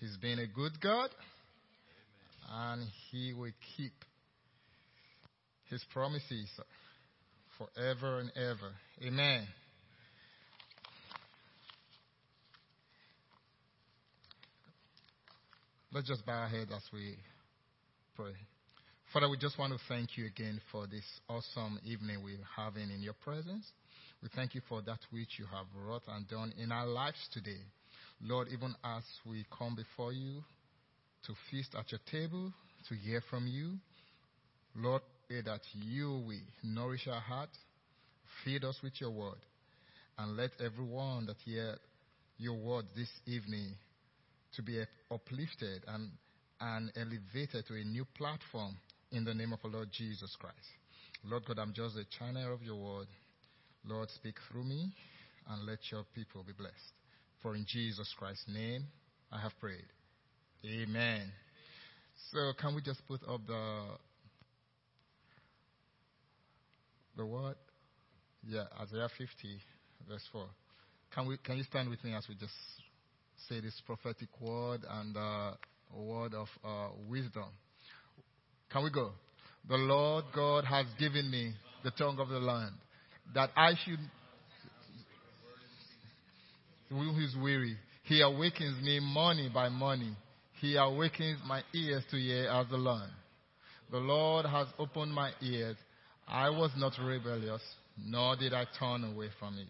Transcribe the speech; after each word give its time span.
He's 0.00 0.16
been 0.16 0.38
a 0.38 0.46
good 0.46 0.80
God 0.80 1.10
and 2.50 2.86
He 3.10 3.34
will 3.34 3.52
keep 3.76 3.92
His 5.68 5.84
promises 5.92 6.48
forever 7.58 8.20
and 8.20 8.32
ever. 8.34 8.72
Amen. 9.06 9.46
Let's 15.92 16.08
just 16.08 16.24
bow 16.24 16.32
our 16.32 16.48
head 16.48 16.68
as 16.74 16.82
we 16.92 17.16
pray. 18.16 18.32
Father, 19.12 19.28
we 19.28 19.36
just 19.36 19.58
want 19.58 19.72
to 19.74 19.78
thank 19.86 20.16
you 20.16 20.24
again 20.24 20.60
for 20.72 20.86
this 20.86 21.04
awesome 21.28 21.78
evening 21.84 22.22
we're 22.24 22.38
having 22.56 22.90
in 22.90 23.02
your 23.02 23.14
presence. 23.24 23.66
We 24.22 24.30
thank 24.34 24.54
you 24.54 24.62
for 24.66 24.80
that 24.82 25.00
which 25.10 25.38
you 25.38 25.44
have 25.46 25.66
wrought 25.76 26.04
and 26.08 26.26
done 26.26 26.54
in 26.58 26.72
our 26.72 26.86
lives 26.86 27.18
today. 27.32 27.60
Lord, 28.22 28.48
even 28.52 28.74
as 28.84 29.02
we 29.24 29.46
come 29.56 29.74
before 29.74 30.12
you 30.12 30.42
to 31.26 31.32
feast 31.50 31.74
at 31.78 31.90
your 31.90 32.00
table, 32.10 32.52
to 32.88 32.94
hear 32.94 33.22
from 33.30 33.46
you, 33.46 33.76
Lord, 34.76 35.02
pray 35.26 35.42
that 35.42 35.60
you 35.72 36.22
will 36.26 36.40
nourish 36.62 37.08
our 37.08 37.20
heart, 37.20 37.50
feed 38.44 38.64
us 38.64 38.78
with 38.82 39.00
your 39.00 39.10
word, 39.10 39.38
and 40.18 40.36
let 40.36 40.50
everyone 40.64 41.26
that 41.26 41.36
hear 41.44 41.76
your 42.36 42.56
word 42.56 42.84
this 42.96 43.10
evening 43.26 43.74
to 44.54 44.62
be 44.62 44.82
uplifted 45.10 45.82
and, 45.88 46.10
and 46.60 46.92
elevated 46.96 47.66
to 47.66 47.74
a 47.74 47.84
new 47.84 48.04
platform 48.16 48.76
in 49.12 49.24
the 49.24 49.34
name 49.34 49.52
of 49.52 49.60
our 49.64 49.70
Lord 49.70 49.88
Jesus 49.92 50.36
Christ. 50.38 50.56
Lord 51.24 51.44
God, 51.46 51.58
I'm 51.58 51.72
just 51.72 51.96
a 51.96 52.04
channel 52.18 52.52
of 52.52 52.62
your 52.62 52.76
word. 52.76 53.06
Lord, 53.86 54.10
speak 54.10 54.36
through 54.50 54.64
me 54.64 54.92
and 55.48 55.66
let 55.66 55.78
your 55.90 56.04
people 56.14 56.42
be 56.46 56.52
blessed. 56.52 56.99
For 57.42 57.54
in 57.54 57.64
Jesus 57.66 58.12
Christ's 58.18 58.44
name 58.48 58.84
I 59.32 59.40
have 59.40 59.52
prayed. 59.60 59.86
Amen. 60.64 61.32
So 62.32 62.52
can 62.60 62.74
we 62.74 62.82
just 62.82 63.06
put 63.08 63.20
up 63.28 63.40
the 63.46 63.82
the 67.16 67.26
word? 67.26 67.56
Yeah, 68.46 68.64
Isaiah 68.80 69.08
50, 69.18 69.26
verse 70.08 70.22
4. 70.32 70.46
Can 71.14 71.26
we 71.26 71.36
can 71.38 71.56
you 71.56 71.64
stand 71.64 71.88
with 71.88 72.02
me 72.04 72.14
as 72.14 72.26
we 72.28 72.34
just 72.34 72.52
say 73.48 73.60
this 73.60 73.80
prophetic 73.86 74.28
word 74.40 74.80
and 74.88 75.16
uh, 75.16 75.52
a 75.96 76.02
word 76.02 76.34
of 76.34 76.48
uh, 76.64 76.88
wisdom? 77.08 77.48
Can 78.70 78.84
we 78.84 78.90
go? 78.90 79.12
The 79.68 79.76
Lord 79.76 80.24
God 80.34 80.64
has 80.64 80.86
given 80.98 81.30
me 81.30 81.52
the 81.84 81.90
tongue 81.92 82.18
of 82.18 82.28
the 82.28 82.38
land 82.38 82.72
that 83.34 83.50
I 83.56 83.72
should 83.84 83.98
who 86.90 87.16
is 87.18 87.34
weary. 87.40 87.76
He 88.02 88.20
awakens 88.20 88.82
me 88.82 89.00
morning 89.00 89.50
by 89.54 89.68
morning. 89.68 90.16
He 90.60 90.76
awakens 90.76 91.38
my 91.46 91.62
ears 91.72 92.02
to 92.10 92.16
hear 92.16 92.48
as 92.48 92.68
the 92.68 92.76
learn. 92.76 93.08
The 93.90 93.98
Lord 93.98 94.46
has 94.46 94.66
opened 94.78 95.12
my 95.12 95.30
ears. 95.40 95.76
I 96.28 96.50
was 96.50 96.70
not 96.76 96.92
rebellious, 97.02 97.62
nor 97.96 98.36
did 98.36 98.52
I 98.52 98.66
turn 98.78 99.04
away 99.04 99.28
from 99.38 99.56
it. 99.58 99.68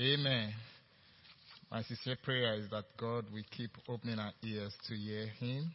Amen. 0.00 0.52
My 1.70 1.82
sincere 1.82 2.16
prayer 2.22 2.54
is 2.54 2.68
that 2.70 2.84
God 2.98 3.24
will 3.32 3.42
keep 3.50 3.70
opening 3.88 4.18
our 4.18 4.32
ears 4.42 4.72
to 4.88 4.94
hear 4.94 5.26
Him, 5.40 5.72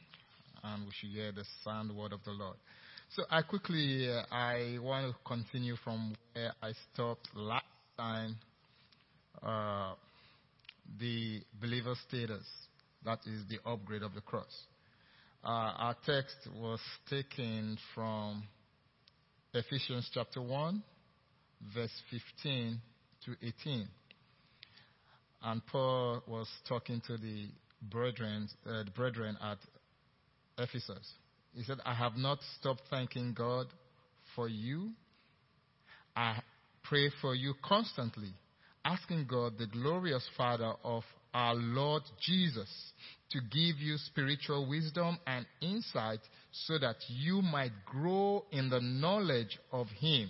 and 0.63 0.85
we 0.85 0.91
should 0.99 1.09
hear 1.09 1.31
the 1.31 1.43
sound 1.63 1.95
word 1.95 2.13
of 2.13 2.19
the 2.23 2.31
Lord. 2.31 2.55
So 3.15 3.23
I 3.31 3.41
quickly, 3.41 4.07
uh, 4.09 4.23
I 4.31 4.77
want 4.81 5.11
to 5.11 5.17
continue 5.25 5.75
from 5.83 6.15
where 6.33 6.53
I 6.61 6.73
stopped 6.93 7.27
last 7.35 7.65
time. 7.97 8.35
Uh, 9.41 9.93
the 10.99 11.41
believer 11.59 11.95
status, 12.07 12.45
that 13.05 13.19
is 13.25 13.43
the 13.49 13.59
upgrade 13.69 14.03
of 14.03 14.13
the 14.13 14.21
cross. 14.21 14.65
Uh, 15.43 15.47
our 15.77 15.95
text 16.05 16.35
was 16.55 16.79
taken 17.09 17.77
from 17.93 18.43
Ephesians 19.53 20.09
chapter 20.13 20.41
1, 20.41 20.83
verse 21.73 21.91
15 22.11 22.79
to 23.25 23.35
18. 23.41 23.87
And 25.43 25.65
Paul 25.67 26.23
was 26.27 26.47
talking 26.67 27.01
to 27.07 27.17
the 27.17 27.47
brethren, 27.81 28.49
uh, 28.65 28.83
the 28.83 28.91
brethren 28.91 29.37
at 29.41 29.57
Ephesus. 30.57 31.13
He 31.55 31.63
said, 31.63 31.77
I 31.85 31.93
have 31.93 32.17
not 32.17 32.39
stopped 32.59 32.83
thanking 32.89 33.33
God 33.33 33.67
for 34.35 34.47
you. 34.47 34.91
I 36.15 36.41
pray 36.83 37.09
for 37.21 37.35
you 37.35 37.53
constantly, 37.63 38.33
asking 38.87 39.27
God, 39.29 39.57
the 39.57 39.67
glorious 39.67 40.25
Father 40.37 40.73
of 40.83 41.03
our 41.33 41.55
Lord 41.55 42.03
Jesus, 42.21 42.69
to 43.31 43.39
give 43.41 43.79
you 43.79 43.97
spiritual 43.97 44.67
wisdom 44.69 45.19
and 45.27 45.45
insight 45.61 46.19
so 46.51 46.79
that 46.79 46.95
you 47.09 47.41
might 47.41 47.73
grow 47.85 48.45
in 48.51 48.69
the 48.69 48.79
knowledge 48.79 49.59
of 49.73 49.87
Him. 49.99 50.29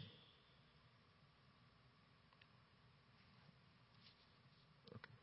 Okay. 4.89 5.13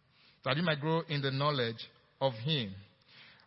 That 0.45 0.57
you 0.57 0.63
might 0.63 0.81
grow 0.81 1.03
in 1.09 1.21
the 1.21 1.33
knowledge 1.33 1.89
of 2.21 2.35
Him. 2.35 2.73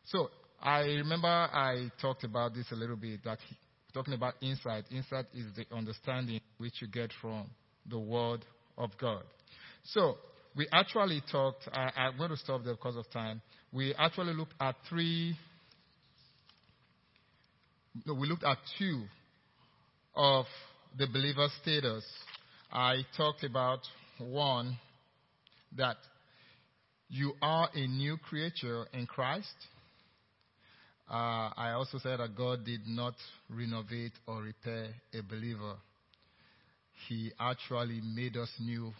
So, 0.05 0.29
I 0.61 0.81
remember 0.81 1.27
I 1.27 1.89
talked 2.01 2.25
about 2.25 2.53
this 2.53 2.65
a 2.71 2.75
little 2.75 2.95
bit 2.97 3.23
that 3.23 3.37
he, 3.47 3.55
talking 3.93 4.13
about 4.13 4.33
insight. 4.41 4.85
Insight 4.91 5.25
is 5.33 5.45
the 5.55 5.65
understanding 5.73 6.41
which 6.57 6.81
you 6.81 6.87
get 6.87 7.11
from 7.21 7.45
the 7.89 7.99
Word 7.99 8.43
of 8.77 8.89
God. 8.99 9.23
So 9.93 10.17
we 10.55 10.67
actually 10.71 11.21
talked. 11.31 11.67
I, 11.71 11.91
I'm 11.95 12.17
going 12.17 12.31
to 12.31 12.37
stop 12.37 12.63
there 12.63 12.73
because 12.73 12.97
of 12.97 13.09
time. 13.11 13.41
We 13.71 13.93
actually 13.95 14.33
looked 14.33 14.53
at 14.59 14.75
three. 14.89 15.35
No, 18.05 18.13
we 18.13 18.27
looked 18.27 18.43
at 18.43 18.57
two 18.77 19.03
of 20.15 20.45
the 20.97 21.07
believer 21.07 21.47
status. 21.61 22.03
I 22.71 23.05
talked 23.15 23.43
about 23.43 23.79
one 24.19 24.77
that 25.77 25.97
you 27.09 27.33
are 27.41 27.69
a 27.73 27.87
new 27.87 28.17
creature 28.17 28.85
in 28.93 29.05
Christ. 29.05 29.47
Uh, 31.09 31.49
I 31.55 31.71
also 31.71 31.99
said 31.99 32.19
that 32.19 32.35
God 32.35 32.65
did 32.65 32.81
not 32.85 33.13
renovate 33.49 34.11
or 34.27 34.41
repair 34.41 34.89
a 35.13 35.21
believer. 35.21 35.75
He 37.07 37.31
actually 37.39 38.01
made 38.03 38.35
us 38.35 38.49
new 38.59 38.91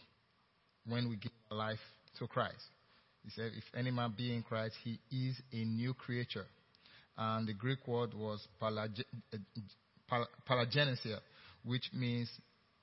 when 0.87 1.09
we 1.09 1.17
give 1.17 1.31
our 1.51 1.57
life 1.57 1.79
to 2.19 2.27
Christ. 2.27 2.63
He 3.23 3.31
said, 3.31 3.51
if 3.57 3.63
any 3.77 3.91
man 3.91 4.13
be 4.17 4.33
in 4.33 4.41
Christ, 4.41 4.75
he 4.83 4.99
is 5.11 5.35
a 5.51 5.65
new 5.65 5.93
creature. 5.93 6.45
And 7.17 7.47
the 7.47 7.53
Greek 7.53 7.85
word 7.87 8.13
was 8.13 8.47
palingenesia, 8.61 9.05
uh, 11.15 11.19
which 11.65 11.89
means 11.93 12.29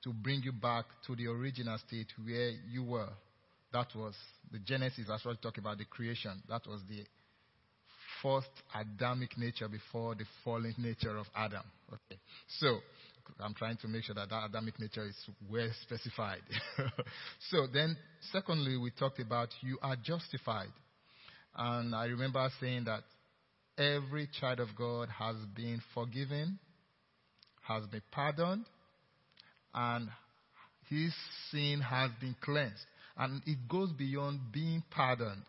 to 0.03 0.13
bring 0.13 0.41
you 0.43 0.51
back 0.51 0.85
to 1.07 1.15
the 1.15 1.27
original 1.27 1.77
state 1.87 2.11
where 2.23 2.51
you 2.69 2.83
were. 2.83 3.09
That 3.73 3.87
was 3.95 4.13
the 4.51 4.59
Genesis. 4.59 5.05
That's 5.07 5.25
what 5.25 5.31
we 5.31 5.37
talk 5.41 5.57
about 5.57 5.79
the 5.79 5.85
creation. 5.85 6.43
That 6.47 6.67
was 6.67 6.81
the 6.87 7.03
first 8.21 8.49
Adamic 8.73 9.37
nature 9.37 9.67
before 9.67 10.15
the 10.15 10.25
fallen 10.43 10.75
nature 10.77 11.17
of 11.17 11.25
Adam. 11.35 11.63
Okay. 11.91 12.19
So, 12.59 12.79
I'm 13.39 13.53
trying 13.53 13.77
to 13.77 13.87
make 13.87 14.03
sure 14.03 14.15
that 14.15 14.29
that 14.29 14.45
Adamic 14.45 14.79
nature 14.79 15.05
is 15.05 15.15
well 15.49 15.69
specified. 15.81 16.41
so 17.49 17.67
then, 17.71 17.97
secondly, 18.31 18.77
we 18.77 18.91
talked 18.91 19.19
about 19.19 19.49
you 19.61 19.77
are 19.81 19.95
justified. 19.95 20.69
And 21.55 21.95
I 21.95 22.05
remember 22.05 22.47
saying 22.59 22.85
that 22.85 23.03
every 23.77 24.29
child 24.39 24.59
of 24.59 24.69
God 24.77 25.09
has 25.09 25.35
been 25.55 25.81
forgiven, 25.93 26.59
has 27.67 27.85
been 27.87 28.01
pardoned, 28.11 28.65
and 29.73 30.09
his 30.89 31.13
sin 31.51 31.81
has 31.81 32.11
been 32.19 32.35
cleansed. 32.41 32.85
And 33.17 33.41
it 33.45 33.57
goes 33.69 33.91
beyond 33.91 34.39
being 34.51 34.83
pardoned. 34.91 35.41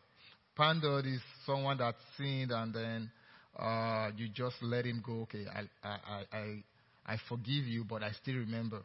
Pardoned 0.54 1.06
is 1.06 1.20
someone 1.44 1.78
that 1.78 1.94
sinned 2.16 2.50
and 2.53 2.72
then 2.72 3.11
uh, 3.58 4.11
you 4.17 4.28
just 4.28 4.56
let 4.62 4.84
him 4.84 5.02
go. 5.05 5.23
Okay, 5.23 5.44
I, 5.52 5.87
I, 5.87 6.37
I, 6.37 6.62
I 7.06 7.17
forgive 7.29 7.64
you, 7.67 7.85
but 7.85 8.03
I 8.03 8.11
still 8.12 8.35
remember. 8.35 8.82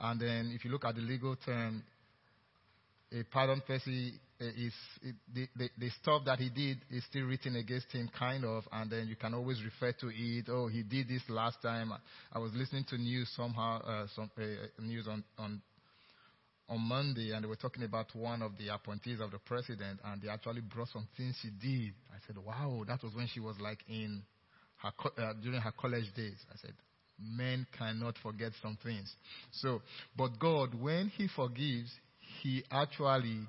And 0.00 0.20
then 0.20 0.52
if 0.54 0.64
you 0.64 0.70
look 0.70 0.84
at 0.84 0.94
the 0.94 1.00
legal 1.00 1.36
term, 1.36 1.82
a 3.12 3.22
pardon 3.24 3.62
person 3.66 4.18
is 4.40 4.72
the, 5.34 5.48
the, 5.56 5.68
the, 5.78 5.90
stuff 6.02 6.22
that 6.26 6.38
he 6.38 6.50
did 6.50 6.78
is 6.90 7.04
still 7.04 7.24
written 7.24 7.56
against 7.56 7.90
him, 7.90 8.08
kind 8.16 8.44
of, 8.44 8.64
and 8.70 8.90
then 8.90 9.08
you 9.08 9.16
can 9.16 9.34
always 9.34 9.62
refer 9.64 9.92
to 10.00 10.10
it. 10.14 10.46
Oh, 10.48 10.68
he 10.68 10.82
did 10.82 11.08
this 11.08 11.22
last 11.28 11.60
time. 11.62 11.92
I 12.32 12.38
was 12.38 12.52
listening 12.54 12.84
to 12.90 12.98
news 12.98 13.28
somehow, 13.34 13.80
uh, 13.80 14.06
some 14.14 14.30
uh, 14.38 14.42
news 14.80 15.08
on 15.08 15.24
on 15.38 15.62
on 16.68 16.80
Monday, 16.80 17.32
and 17.32 17.42
they 17.42 17.48
were 17.48 17.56
talking 17.56 17.82
about 17.82 18.14
one 18.14 18.42
of 18.42 18.52
the 18.58 18.72
appointees 18.72 19.20
of 19.20 19.30
the 19.30 19.38
president, 19.38 20.00
and 20.04 20.20
they 20.20 20.28
actually 20.28 20.60
brought 20.60 20.88
some 20.88 21.08
things 21.16 21.36
she 21.42 21.48
did. 21.48 21.94
I 22.12 22.18
said, 22.26 22.36
"Wow, 22.38 22.84
that 22.86 23.02
was 23.02 23.14
when 23.14 23.26
she 23.26 23.40
was 23.40 23.58
like 23.58 23.80
in 23.88 24.22
her 24.82 24.92
uh, 25.16 25.32
during 25.42 25.60
her 25.60 25.72
college 25.72 26.14
days." 26.14 26.36
I 26.52 26.56
said, 26.60 26.74
"Men 27.20 27.66
cannot 27.76 28.16
forget 28.18 28.52
some 28.62 28.76
things." 28.82 29.14
So, 29.52 29.82
but 30.16 30.38
God, 30.38 30.74
when 30.74 31.08
He 31.08 31.28
forgives, 31.28 31.90
He 32.42 32.62
actually 32.70 33.46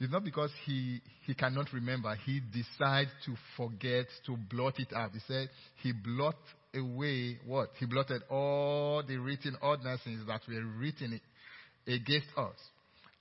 It's 0.00 0.12
not 0.12 0.22
because 0.22 0.52
he, 0.64 1.00
he 1.26 1.34
cannot 1.34 1.72
remember. 1.72 2.14
He 2.24 2.40
decides 2.40 3.10
to 3.26 3.34
forget, 3.56 4.06
to 4.26 4.36
blot 4.36 4.78
it 4.78 4.92
out. 4.94 5.10
He 5.12 5.18
said 5.26 5.48
he 5.82 5.92
blotted 5.92 6.38
away 6.74 7.38
what? 7.44 7.70
He 7.78 7.86
blotted 7.86 8.22
all 8.30 9.02
the 9.02 9.16
written 9.16 9.56
ordinances 9.60 10.24
that 10.28 10.42
were 10.48 10.62
written 10.78 11.20
against 11.86 12.28
us. 12.36 12.54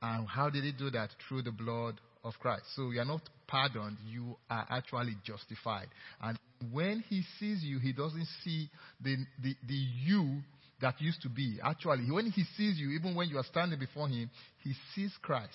And 0.02 0.28
how 0.28 0.50
did 0.52 0.64
he 0.64 0.72
do 0.72 0.92
that? 0.92 1.10
Through 1.28 1.44
the 1.44 1.52
blood 1.52 2.00
of 2.28 2.34
Christ. 2.40 2.64
So 2.76 2.92
you 2.92 3.00
are 3.00 3.06
not 3.06 3.22
pardoned, 3.48 3.98
you 4.06 4.36
are 4.50 4.68
actually 4.70 5.16
justified. 5.24 5.88
And 6.22 6.38
when 6.72 7.04
he 7.10 7.24
sees 7.40 7.64
you, 7.64 7.80
he 7.80 7.94
doesn't 7.94 8.28
see 8.44 8.70
the, 9.02 9.16
the, 9.42 9.56
the 9.68 9.74
you 9.74 10.40
that 10.82 11.00
used 11.02 11.22
to 11.24 11.30
be. 11.30 11.60
Actually, 11.64 12.12
when 12.12 12.30
he 12.30 12.44
sees 12.56 12.78
you, 12.78 12.92
even 12.92 13.16
when 13.16 13.30
you 13.30 13.38
are 13.38 13.46
standing 13.46 13.80
before 13.80 14.08
him, 14.08 14.30
he 14.64 14.74
sees 14.94 15.12
Christ. 15.22 15.54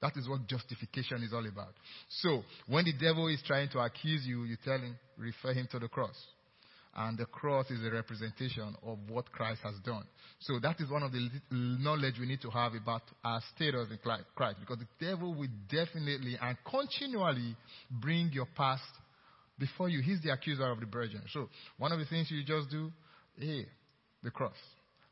That 0.00 0.16
is 0.16 0.28
what 0.28 0.46
justification 0.46 1.22
is 1.22 1.32
all 1.32 1.46
about. 1.46 1.72
So, 2.08 2.42
when 2.66 2.84
the 2.84 2.92
devil 2.92 3.28
is 3.28 3.42
trying 3.46 3.70
to 3.70 3.78
accuse 3.78 4.24
you, 4.26 4.44
you 4.44 4.56
tell 4.62 4.78
him, 4.78 4.98
refer 5.16 5.54
him 5.54 5.66
to 5.72 5.78
the 5.78 5.88
cross. 5.88 6.16
And 6.96 7.18
the 7.18 7.26
cross 7.26 7.68
is 7.70 7.84
a 7.84 7.90
representation 7.90 8.76
of 8.86 8.98
what 9.08 9.30
Christ 9.32 9.62
has 9.64 9.74
done. 9.84 10.04
So 10.38 10.60
that 10.60 10.80
is 10.80 10.88
one 10.88 11.02
of 11.02 11.10
the 11.10 11.28
knowledge 11.50 12.14
we 12.20 12.26
need 12.26 12.40
to 12.42 12.50
have 12.50 12.74
about 12.74 13.02
our 13.24 13.40
status 13.54 13.88
in 13.90 13.98
Christ. 13.98 14.60
Because 14.60 14.78
the 14.78 15.04
devil 15.04 15.34
will 15.34 15.48
definitely 15.68 16.38
and 16.40 16.56
continually 16.64 17.56
bring 17.90 18.30
your 18.32 18.46
past 18.56 18.82
before 19.58 19.88
you. 19.88 20.02
He's 20.02 20.22
the 20.22 20.32
accuser 20.32 20.70
of 20.70 20.78
the 20.78 20.86
brethren. 20.86 21.22
So 21.32 21.48
one 21.78 21.90
of 21.90 21.98
the 21.98 22.06
things 22.06 22.30
you 22.30 22.44
just 22.44 22.70
do, 22.70 22.92
hey, 23.36 23.66
the 24.22 24.30
cross. 24.30 24.54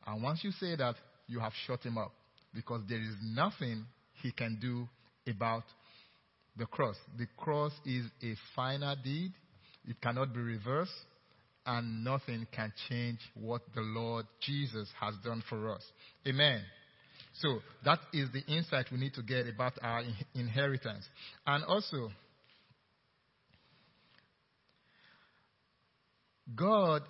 And 0.07 0.23
once 0.23 0.45
you 0.45 0.53
say 0.53 0.77
that, 0.77 0.95
you 1.27 1.41
have 1.41 1.53
shut 1.67 1.83
him 1.83 1.99
up. 1.99 2.13
Because 2.55 2.83
there 2.89 3.01
is 3.01 3.17
nothing 3.25 3.87
he 4.23 4.31
can 4.31 4.59
do 4.61 4.89
about 5.29 5.65
the 6.57 6.67
cross. 6.67 6.97
The 7.19 7.27
cross 7.37 7.73
is 7.85 8.05
a 8.23 8.37
final 8.55 8.95
deed. 9.03 9.33
It 9.89 10.01
cannot 10.01 10.33
be 10.33 10.41
reversed 10.41 10.93
and 11.67 12.05
nothing 12.05 12.47
can 12.53 12.73
change 12.89 13.19
what 13.35 13.63
the 13.75 13.81
Lord 13.81 14.27
Jesus 14.41 14.89
has 15.01 15.15
done 15.25 15.43
for 15.49 15.75
us. 15.75 15.83
Amen. 16.27 16.63
So 17.35 17.61
that 17.85 17.99
is 18.13 18.29
the 18.33 18.43
insight 18.53 18.87
we 18.91 18.99
need 18.99 19.15
to 19.15 19.23
get 19.23 19.47
about 19.49 19.73
our 19.83 20.03
inheritance. 20.35 21.07
And 21.47 21.65
also, 21.65 22.11
God 26.55 27.03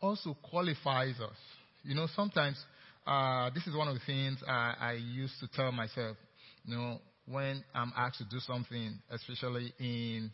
also 0.00 0.36
qualifies 0.42 1.18
us. 1.20 1.36
You 1.82 1.94
know, 1.94 2.08
sometimes 2.14 2.62
uh, 3.06 3.50
this 3.54 3.66
is 3.66 3.74
one 3.74 3.88
of 3.88 3.94
the 3.94 4.00
things 4.06 4.38
I, 4.46 4.74
I 4.78 4.92
used 4.92 5.34
to 5.40 5.48
tell 5.48 5.72
myself. 5.72 6.16
You 6.64 6.76
know, 6.76 7.00
when 7.26 7.64
I'm 7.74 7.92
asked 7.96 8.18
to 8.18 8.24
do 8.24 8.38
something, 8.40 8.98
especially 9.10 9.72
in 9.78 10.30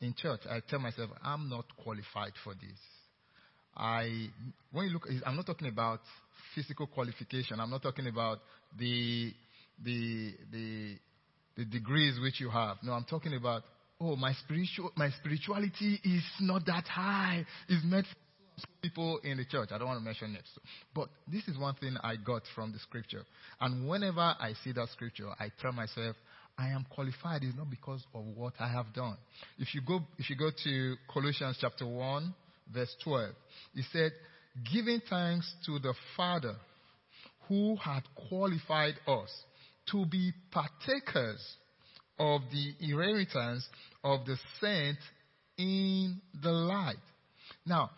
in 0.00 0.14
church, 0.14 0.40
I 0.50 0.60
tell 0.68 0.78
myself, 0.78 1.10
I'm 1.22 1.48
not 1.48 1.64
qualified 1.82 2.32
for 2.44 2.54
this. 2.54 2.78
I, 3.76 4.28
when 4.72 4.86
you 4.86 4.92
look, 4.92 5.06
I'm 5.24 5.36
not 5.36 5.46
talking 5.46 5.68
about 5.68 6.00
physical 6.54 6.86
qualification. 6.86 7.60
I'm 7.60 7.70
not 7.70 7.82
talking 7.82 8.06
about 8.06 8.38
the, 8.78 9.32
the, 9.84 10.32
the, 10.50 10.94
the 11.56 11.64
degrees 11.66 12.18
which 12.22 12.40
you 12.40 12.50
have. 12.50 12.78
No, 12.82 12.92
I'm 12.92 13.04
talking 13.04 13.34
about, 13.34 13.62
oh, 14.00 14.16
my 14.16 14.32
spiritual, 14.44 14.92
my 14.96 15.10
spirituality 15.10 16.00
is 16.04 16.22
not 16.40 16.64
that 16.66 16.84
high. 16.84 17.44
It's 17.68 17.84
meant 17.84 18.06
for 18.06 18.66
people 18.80 19.20
in 19.24 19.36
the 19.36 19.44
church. 19.44 19.68
I 19.72 19.78
don't 19.78 19.88
want 19.88 20.00
to 20.00 20.04
mention 20.04 20.34
it. 20.34 20.44
But 20.94 21.08
this 21.30 21.46
is 21.46 21.58
one 21.58 21.74
thing 21.74 21.96
I 22.02 22.16
got 22.16 22.42
from 22.54 22.72
the 22.72 22.78
scripture. 22.78 23.24
And 23.60 23.86
whenever 23.88 24.20
I 24.20 24.52
see 24.64 24.72
that 24.72 24.88
scripture, 24.88 25.28
I 25.38 25.50
tell 25.60 25.72
myself, 25.72 26.16
I 26.58 26.68
am 26.68 26.86
qualified 26.88 27.44
is 27.44 27.54
not 27.54 27.68
because 27.70 28.02
of 28.14 28.24
what 28.24 28.54
I 28.58 28.68
have 28.68 28.92
done. 28.94 29.16
If 29.58 29.74
you 29.74 29.82
go, 29.86 30.00
if 30.18 30.30
you 30.30 30.36
go 30.36 30.50
to 30.64 30.94
Colossians 31.12 31.58
chapter 31.60 31.86
1, 31.86 32.34
verse 32.72 32.94
12, 33.04 33.30
he 33.74 33.82
said, 33.92 34.12
giving 34.72 35.00
thanks 35.08 35.52
to 35.66 35.78
the 35.78 35.92
Father 36.16 36.56
who 37.48 37.76
had 37.76 38.02
qualified 38.28 38.94
us 39.06 39.30
to 39.90 40.06
be 40.06 40.32
partakers 40.50 41.56
of 42.18 42.40
the 42.50 42.72
inheritance 42.80 43.68
of 44.02 44.24
the 44.24 44.36
saints 44.60 45.02
in 45.58 46.20
the 46.42 46.50
light. 46.50 46.96
Now, 47.66 47.90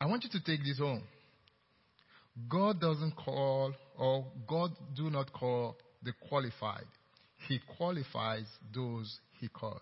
I 0.00 0.06
want 0.06 0.24
you 0.24 0.30
to 0.30 0.40
take 0.42 0.64
this 0.64 0.78
home. 0.78 1.02
God 2.48 2.80
doesn't 2.80 3.16
call, 3.16 3.74
or 3.98 4.24
God 4.48 4.70
do 4.96 5.10
not 5.10 5.32
call 5.32 5.76
the 6.02 6.12
qualified. 6.28 6.86
He 7.48 7.60
qualifies 7.76 8.46
those 8.74 9.18
he 9.40 9.48
calls. 9.48 9.80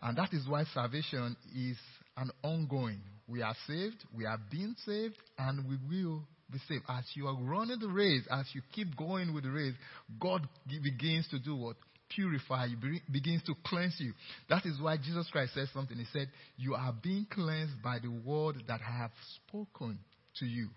And 0.00 0.16
that 0.18 0.32
is 0.32 0.46
why 0.48 0.64
salvation 0.74 1.36
is 1.54 1.76
an 2.16 2.30
ongoing. 2.42 3.00
We 3.28 3.42
are 3.42 3.54
saved, 3.66 4.04
we 4.14 4.26
are 4.26 4.38
being 4.50 4.74
saved, 4.84 5.16
and 5.38 5.68
we 5.68 5.76
will 5.88 6.22
be 6.50 6.58
saved. 6.68 6.84
As 6.88 7.04
you 7.14 7.28
are 7.28 7.36
running 7.40 7.78
the 7.78 7.88
race, 7.88 8.24
as 8.30 8.46
you 8.52 8.62
keep 8.72 8.96
going 8.96 9.32
with 9.32 9.44
the 9.44 9.50
race, 9.50 9.74
God 10.20 10.46
begins 10.82 11.28
to 11.30 11.38
do 11.38 11.54
what? 11.54 11.76
Purify 12.14 12.66
you, 12.66 12.76
begins 13.10 13.42
to 13.44 13.54
cleanse 13.64 13.96
you. 13.98 14.12
That 14.50 14.66
is 14.66 14.78
why 14.80 14.98
Jesus 14.98 15.26
Christ 15.30 15.54
said 15.54 15.68
something. 15.72 15.96
He 15.96 16.04
said, 16.12 16.28
You 16.58 16.74
are 16.74 16.92
being 17.02 17.26
cleansed 17.30 17.82
by 17.82 17.98
the 18.00 18.10
word 18.10 18.56
that 18.68 18.80
I 18.86 18.98
have 18.98 19.12
spoken 19.36 19.98
to 20.40 20.44
you. 20.44 20.68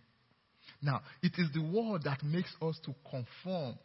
Now, 0.86 1.02
it 1.24 1.34
is 1.38 1.48
the 1.52 1.62
word 1.62 2.04
that 2.04 2.24
makes 2.24 2.54
us 2.62 2.80
to 2.86 2.94
conform 3.10 3.78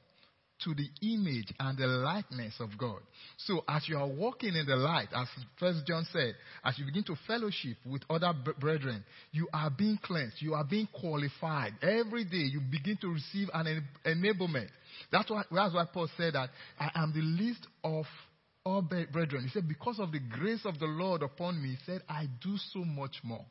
to 0.64 0.74
the 0.74 0.86
image 1.00 1.50
and 1.58 1.78
the 1.78 1.86
likeness 1.86 2.54
of 2.60 2.76
God. 2.76 2.98
So 3.38 3.64
as 3.66 3.88
you 3.88 3.96
are 3.96 4.06
walking 4.06 4.54
in 4.54 4.66
the 4.66 4.76
light, 4.76 5.08
as 5.16 5.26
First 5.58 5.86
John 5.86 6.06
said, 6.12 6.34
as 6.62 6.78
you 6.78 6.84
begin 6.84 7.02
to 7.04 7.16
fellowship 7.26 7.78
with 7.86 8.02
other 8.10 8.34
brethren, 8.60 9.02
you 9.32 9.48
are 9.54 9.70
being 9.70 9.98
cleansed. 10.02 10.36
You 10.40 10.52
are 10.52 10.64
being 10.64 10.86
qualified. 10.92 11.72
Every 11.80 12.24
day 12.24 12.44
you 12.52 12.60
begin 12.60 12.98
to 13.00 13.08
receive 13.08 13.48
an 13.54 13.82
enablement. 14.04 14.68
That's 15.10 15.30
why, 15.30 15.44
that's 15.50 15.74
why 15.74 15.86
Paul 15.90 16.08
said 16.18 16.34
that 16.34 16.50
I 16.78 16.90
am 16.94 17.14
the 17.14 17.22
least 17.22 17.66
of 17.82 18.04
all 18.66 18.82
brethren. 18.82 19.44
He 19.44 19.48
said, 19.48 19.66
because 19.66 19.98
of 19.98 20.12
the 20.12 20.20
grace 20.20 20.66
of 20.66 20.78
the 20.78 20.86
Lord 20.86 21.22
upon 21.22 21.62
me, 21.62 21.70
he 21.70 21.76
said, 21.86 22.02
I 22.06 22.26
do 22.42 22.58
so 22.74 22.80
much 22.80 23.16
more. 23.24 23.46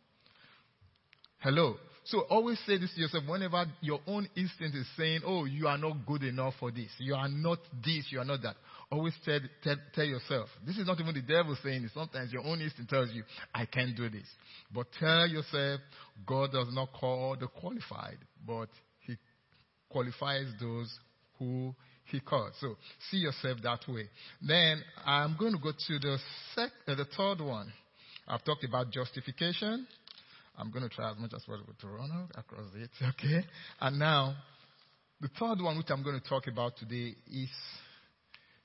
Hello. 1.40 1.78
So 2.06 2.22
always 2.22 2.60
say 2.66 2.78
this 2.78 2.94
to 2.96 3.01
yourself 3.01 3.25
whenever 3.28 3.66
your 3.81 4.00
own 4.07 4.28
instinct 4.36 4.75
is 4.75 4.88
saying, 4.98 5.22
oh, 5.25 5.46
you 5.46 5.68
are 5.68 5.78
not 5.78 6.06
good 6.06 6.24
enough 6.24 6.54
for 6.60 6.72
this. 6.72 6.90
You 6.98 7.16
are 7.16 7.30
not 7.30 7.60
this. 7.84 8.06
You 8.10 8.19
are 8.19 8.25
not 8.25 8.42
that. 8.42 8.56
Always 8.92 9.13
tell, 9.24 9.40
tell, 9.63 9.75
tell 9.94 10.06
yourself. 10.06 10.50
This 10.66 10.78
is 10.78 10.88
not 10.88 11.00
even 11.00 11.14
the 11.14 11.21
devil 11.21 11.56
saying 11.64 11.83
it. 11.83 11.92
Sometimes 11.94 12.33
your 12.33 12.44
own 12.44 12.62
instinct 12.62 12.90
tells 12.90 13.12
you, 13.12 13.24
I 13.54 13.66
can't 13.66 13.95
do 13.95 14.09
this. 14.09 14.26
But 14.74 14.88
tell 15.00 15.28
yourself, 15.28 15.81
God 16.26 16.52
does 16.52 16.68
not 16.71 16.90
call 16.94 17.35
the 17.40 17.47
qualified, 17.47 18.18
but 18.47 18.69
He 19.02 19.16
qualifies 19.90 20.47
those 20.59 20.92
who 21.38 21.76
He 22.06 22.19
calls. 22.19 22.54
So 22.59 22.78
see 23.12 23.18
yourself 23.18 23.59
that 23.62 23.81
way. 23.88 24.09
Then 24.42 24.81
I'm 25.06 25.38
going 25.40 25.54
to 25.54 25.59
go 25.59 25.71
to 25.71 26.00
the, 26.00 26.18
sec- 26.56 26.71
uh, 26.88 26.95
the 26.95 27.06
third 27.16 27.42
one. 27.42 27.71
I've 28.28 28.44
talked 28.44 28.64
about 28.64 28.92
justification. 28.92 29.88
I'm 30.59 30.71
going 30.71 30.83
to 30.83 30.94
try 30.94 31.09
as 31.09 31.18
much 31.18 31.31
as 31.33 31.44
possible 31.44 31.73
to 31.80 31.87
run 31.87 32.28
across 32.35 32.68
it. 32.75 32.89
Okay? 33.01 33.45
And 33.80 33.97
now, 33.97 34.35
the 35.21 35.30
third 35.39 35.61
one, 35.61 35.78
which 35.78 35.87
I'm 35.89 36.04
going 36.04 36.19
to 36.19 36.28
talk 36.28 36.47
about 36.47 36.75
today, 36.78 37.16
is 37.31 37.49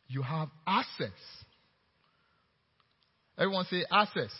you 0.08 0.22
have 0.22 0.48
access. 0.66 1.10
Everyone 3.38 3.64
say 3.70 3.84
access. 3.90 4.30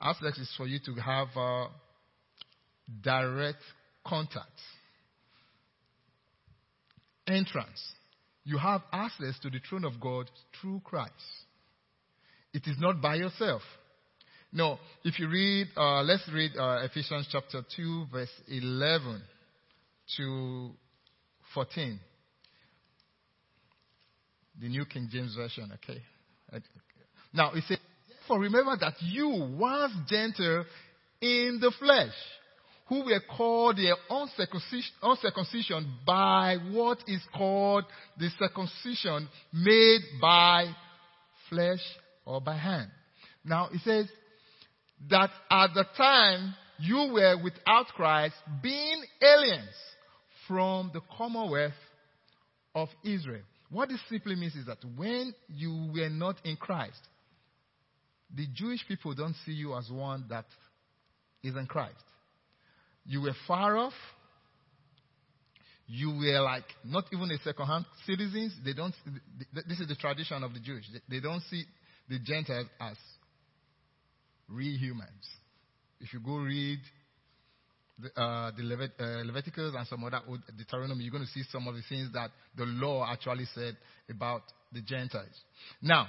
Access 0.00 0.36
is 0.38 0.52
for 0.56 0.66
you 0.66 0.78
to 0.84 0.94
have 1.00 1.28
uh, 1.34 1.66
direct 3.02 3.62
contact. 4.06 4.46
Entrance. 7.26 7.80
You 8.44 8.58
have 8.58 8.82
access 8.92 9.38
to 9.40 9.50
the 9.50 9.60
throne 9.68 9.84
of 9.84 9.98
God 10.00 10.30
through 10.60 10.80
Christ. 10.84 11.12
It 12.52 12.66
is 12.66 12.76
not 12.78 13.00
by 13.00 13.14
yourself. 13.14 13.62
No, 14.54 14.78
if 15.02 15.18
you 15.18 15.28
read, 15.28 15.68
uh, 15.76 16.02
let's 16.02 16.28
read 16.30 16.52
uh, 16.58 16.80
Ephesians 16.82 17.26
chapter 17.32 17.62
2, 17.74 18.06
verse 18.12 18.28
11 18.48 19.22
to 20.18 20.70
14. 21.54 21.98
The 24.60 24.68
New 24.68 24.84
King 24.84 25.08
James 25.10 25.34
Version, 25.34 25.72
okay? 25.74 26.02
Now, 27.32 27.52
it 27.54 27.64
says, 27.66 27.78
For 28.28 28.38
remember 28.38 28.76
that 28.78 28.94
you 29.00 29.48
once 29.58 29.94
gentle 30.06 30.66
in 31.22 31.58
the 31.58 31.72
flesh, 31.78 32.12
who 32.88 33.06
were 33.06 33.22
called 33.34 33.76
the 33.76 33.96
uncircumcision, 34.10 34.92
uncircumcision 35.02 35.94
by 36.06 36.58
what 36.72 36.98
is 37.06 37.22
called 37.34 37.84
the 38.18 38.28
circumcision 38.38 39.26
made 39.50 40.02
by 40.20 40.66
flesh 41.48 41.80
or 42.26 42.42
by 42.42 42.58
hand. 42.58 42.90
Now, 43.44 43.70
it 43.72 43.80
says, 43.82 44.08
that 45.10 45.30
at 45.50 45.74
the 45.74 45.84
time 45.96 46.54
you 46.78 47.12
were 47.12 47.42
without 47.42 47.86
Christ, 47.88 48.34
being 48.62 49.02
aliens 49.20 49.74
from 50.48 50.90
the 50.92 51.00
commonwealth 51.16 51.72
of 52.74 52.88
Israel. 53.04 53.42
What 53.70 53.88
this 53.88 54.00
simply 54.08 54.34
means 54.34 54.54
is 54.54 54.66
that 54.66 54.78
when 54.96 55.34
you 55.48 55.90
were 55.94 56.10
not 56.10 56.36
in 56.44 56.56
Christ, 56.56 57.00
the 58.34 58.46
Jewish 58.54 58.86
people 58.86 59.14
don't 59.14 59.36
see 59.46 59.52
you 59.52 59.76
as 59.76 59.90
one 59.90 60.26
that 60.30 60.46
is 61.42 61.54
in 61.56 61.66
Christ. 61.66 62.04
You 63.04 63.22
were 63.22 63.34
far 63.46 63.76
off. 63.76 63.94
You 65.86 66.10
were 66.10 66.40
like 66.40 66.64
not 66.84 67.04
even 67.12 67.30
a 67.30 67.38
second-hand 67.38 67.84
citizens. 68.06 68.54
They 68.64 68.72
don't. 68.72 68.94
This 69.52 69.80
is 69.80 69.88
the 69.88 69.96
tradition 69.96 70.42
of 70.42 70.54
the 70.54 70.60
Jewish. 70.60 70.84
They 71.08 71.20
don't 71.20 71.42
see 71.50 71.64
the 72.08 72.18
Gentiles 72.18 72.68
as 72.80 72.96
real 74.48 74.78
humans. 74.78 75.26
If 76.00 76.12
you 76.12 76.20
go 76.20 76.36
read 76.36 76.80
the, 77.98 78.20
uh, 78.20 78.50
the 78.56 78.62
Levit- 78.62 79.00
uh, 79.00 79.24
Leviticus 79.24 79.74
and 79.76 79.86
some 79.86 80.04
other 80.04 80.20
old 80.28 80.40
Deuteronomy, 80.56 81.04
you're 81.04 81.12
going 81.12 81.24
to 81.24 81.30
see 81.30 81.42
some 81.50 81.68
of 81.68 81.74
the 81.74 81.82
things 81.88 82.12
that 82.12 82.30
the 82.56 82.64
law 82.64 83.06
actually 83.10 83.46
said 83.54 83.76
about 84.10 84.42
the 84.72 84.80
Gentiles. 84.80 85.34
Now, 85.80 86.06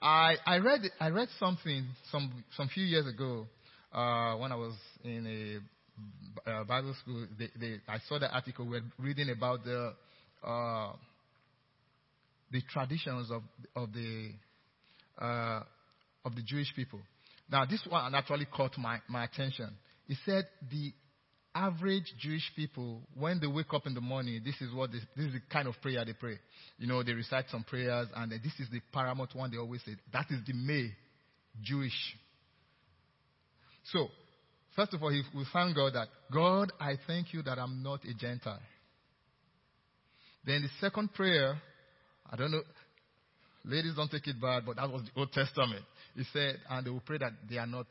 I, 0.00 0.36
I 0.46 0.56
read 0.56 0.80
I 1.00 1.08
read 1.08 1.28
something 1.38 1.86
some 2.12 2.44
some 2.56 2.68
few 2.68 2.84
years 2.84 3.06
ago 3.06 3.46
uh, 3.92 4.36
when 4.36 4.52
I 4.52 4.56
was 4.56 4.74
in 5.04 5.62
a 6.46 6.50
uh, 6.50 6.64
Bible 6.64 6.94
school. 7.02 7.26
They, 7.38 7.48
they, 7.58 7.80
I 7.88 7.98
saw 8.08 8.18
the 8.18 8.30
article. 8.30 8.66
We 8.66 8.76
are 8.76 8.84
reading 8.98 9.30
about 9.30 9.64
the 9.64 9.94
uh, 10.46 10.92
the 12.52 12.60
traditions 12.72 13.30
of 13.30 13.42
of 13.74 13.92
the 13.92 14.30
uh, 15.20 15.62
of 16.24 16.34
the 16.34 16.42
Jewish 16.42 16.72
people. 16.76 17.00
Now, 17.50 17.64
this 17.64 17.82
one 17.88 18.14
actually 18.14 18.46
caught 18.46 18.76
my, 18.78 18.98
my 19.08 19.24
attention. 19.24 19.70
He 20.06 20.16
said 20.24 20.46
the 20.70 20.92
average 21.54 22.12
Jewish 22.18 22.50
people, 22.54 23.00
when 23.14 23.40
they 23.40 23.46
wake 23.46 23.72
up 23.72 23.86
in 23.86 23.94
the 23.94 24.00
morning, 24.00 24.42
this 24.44 24.60
is 24.60 24.74
what 24.74 24.92
they, 24.92 24.98
this 25.16 25.26
is 25.26 25.32
the 25.32 25.40
kind 25.50 25.66
of 25.66 25.74
prayer 25.80 26.04
they 26.04 26.12
pray. 26.12 26.38
You 26.78 26.86
know, 26.86 27.02
they 27.02 27.12
recite 27.12 27.46
some 27.50 27.64
prayers, 27.64 28.08
and 28.14 28.30
this 28.30 28.52
is 28.58 28.68
the 28.70 28.80
paramount 28.92 29.34
one 29.34 29.50
they 29.50 29.56
always 29.56 29.82
say. 29.84 29.92
That 30.12 30.26
is 30.30 30.40
the 30.46 30.52
May 30.52 30.90
Jewish. 31.62 32.16
So, 33.92 34.08
first 34.74 34.92
of 34.92 35.02
all, 35.02 35.10
he 35.10 35.22
we 35.34 35.46
thank 35.52 35.76
God 35.76 35.94
that 35.94 36.08
God, 36.32 36.72
I 36.78 36.96
thank 37.06 37.32
you 37.32 37.42
that 37.42 37.58
I'm 37.58 37.82
not 37.82 38.04
a 38.04 38.12
Gentile. 38.12 38.60
Then 40.44 40.62
the 40.62 40.68
second 40.80 41.14
prayer, 41.14 41.60
I 42.30 42.36
don't 42.36 42.50
know, 42.50 42.62
ladies 43.64 43.94
don't 43.96 44.10
take 44.10 44.26
it 44.26 44.40
bad, 44.40 44.64
but 44.66 44.76
that 44.76 44.90
was 44.90 45.02
the 45.02 45.20
Old 45.20 45.32
Testament. 45.32 45.84
He 46.16 46.24
said, 46.32 46.56
and 46.70 46.86
they 46.86 46.90
will 46.90 47.02
pray 47.04 47.18
that 47.18 47.32
they 47.48 47.58
are 47.58 47.66
not 47.66 47.86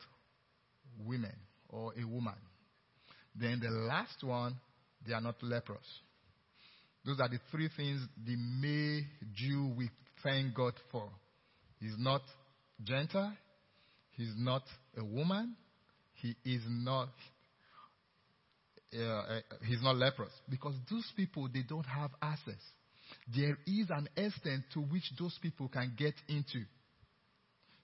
women 1.06 1.32
or 1.68 1.92
a 1.94 2.04
woman. 2.04 2.34
Then 3.34 3.60
the 3.60 3.70
last 3.70 4.22
one, 4.22 4.56
they 5.06 5.14
are 5.14 5.20
not 5.20 5.36
lepers. 5.42 5.86
Those 7.04 7.20
are 7.20 7.28
the 7.28 7.38
three 7.52 7.68
things 7.76 8.00
the 8.26 8.34
May 8.36 9.02
Jew 9.32 9.72
we 9.76 9.90
thank 10.24 10.54
God 10.54 10.72
for. 10.90 11.08
He's 11.78 11.94
not 11.98 12.22
Gentile. 12.82 13.36
He's 14.16 14.32
not 14.36 14.62
a 14.98 15.04
woman. 15.04 15.54
He 16.14 16.34
is 16.44 16.62
not. 16.66 17.10
Uh, 18.92 19.02
uh, 19.02 19.40
he's 19.66 19.82
not 19.82 19.96
leprous 19.96 20.32
because 20.48 20.74
those 20.90 21.06
people 21.16 21.48
they 21.52 21.62
don't 21.68 21.86
have 21.86 22.10
access. 22.22 22.54
There 23.36 23.58
is 23.66 23.90
an 23.90 24.08
extent 24.16 24.64
to 24.74 24.80
which 24.80 25.12
those 25.18 25.38
people 25.42 25.68
can 25.68 25.92
get 25.96 26.14
into. 26.28 26.64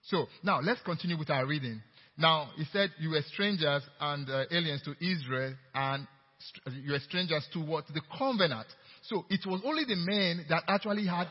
So 0.08 0.26
now 0.42 0.60
let's 0.60 0.80
continue 0.82 1.18
with 1.18 1.30
our 1.30 1.46
reading. 1.46 1.80
Now, 2.18 2.50
he 2.56 2.64
said, 2.72 2.90
You 2.98 3.10
were 3.10 3.22
strangers 3.32 3.82
and 4.00 4.28
uh, 4.28 4.44
aliens 4.50 4.82
to 4.82 4.92
Israel, 5.04 5.54
and 5.74 6.06
st- 6.38 6.84
you 6.84 6.92
were 6.92 6.98
strangers 6.98 7.46
to 7.54 7.60
what? 7.60 7.86
The 7.88 8.02
covenant. 8.16 8.66
So 9.02 9.24
it 9.30 9.40
was 9.46 9.62
only 9.64 9.84
the 9.84 9.96
men 9.96 10.44
that 10.48 10.64
actually 10.68 11.06
had 11.06 11.28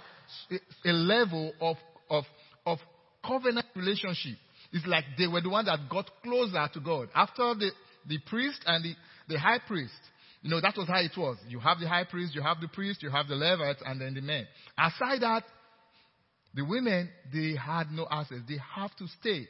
a, 0.85 0.91
level 0.91 1.53
of, 1.61 1.77
of, 2.09 2.23
of 2.65 2.79
covenant 3.25 3.65
relationship. 3.75 4.37
It's 4.73 4.85
like 4.85 5.03
they 5.17 5.27
were 5.27 5.41
the 5.41 5.49
one 5.49 5.65
that 5.65 5.79
got 5.89 6.09
closer 6.23 6.67
to 6.73 6.79
God. 6.79 7.09
After 7.13 7.53
the, 7.55 7.71
the 8.07 8.19
priest 8.27 8.61
and 8.65 8.83
the, 8.83 8.95
the 9.27 9.39
high 9.39 9.59
priest, 9.65 9.93
you 10.41 10.49
know, 10.49 10.59
that 10.61 10.75
was 10.75 10.87
how 10.87 10.99
it 10.99 11.11
was. 11.15 11.37
You 11.47 11.59
have 11.59 11.79
the 11.79 11.87
high 11.87 12.05
priest, 12.05 12.33
you 12.33 12.41
have 12.41 12.59
the 12.59 12.67
priest, 12.67 13.03
you 13.03 13.11
have 13.11 13.27
the 13.27 13.35
Levites, 13.35 13.81
and 13.85 14.01
then 14.01 14.15
the 14.15 14.21
men. 14.21 14.47
Aside 14.77 15.21
that, 15.21 15.43
the 16.53 16.63
women, 16.63 17.09
they 17.31 17.55
had 17.55 17.91
no 17.91 18.07
access. 18.09 18.39
They 18.47 18.57
have 18.75 18.95
to 18.97 19.07
stay 19.19 19.47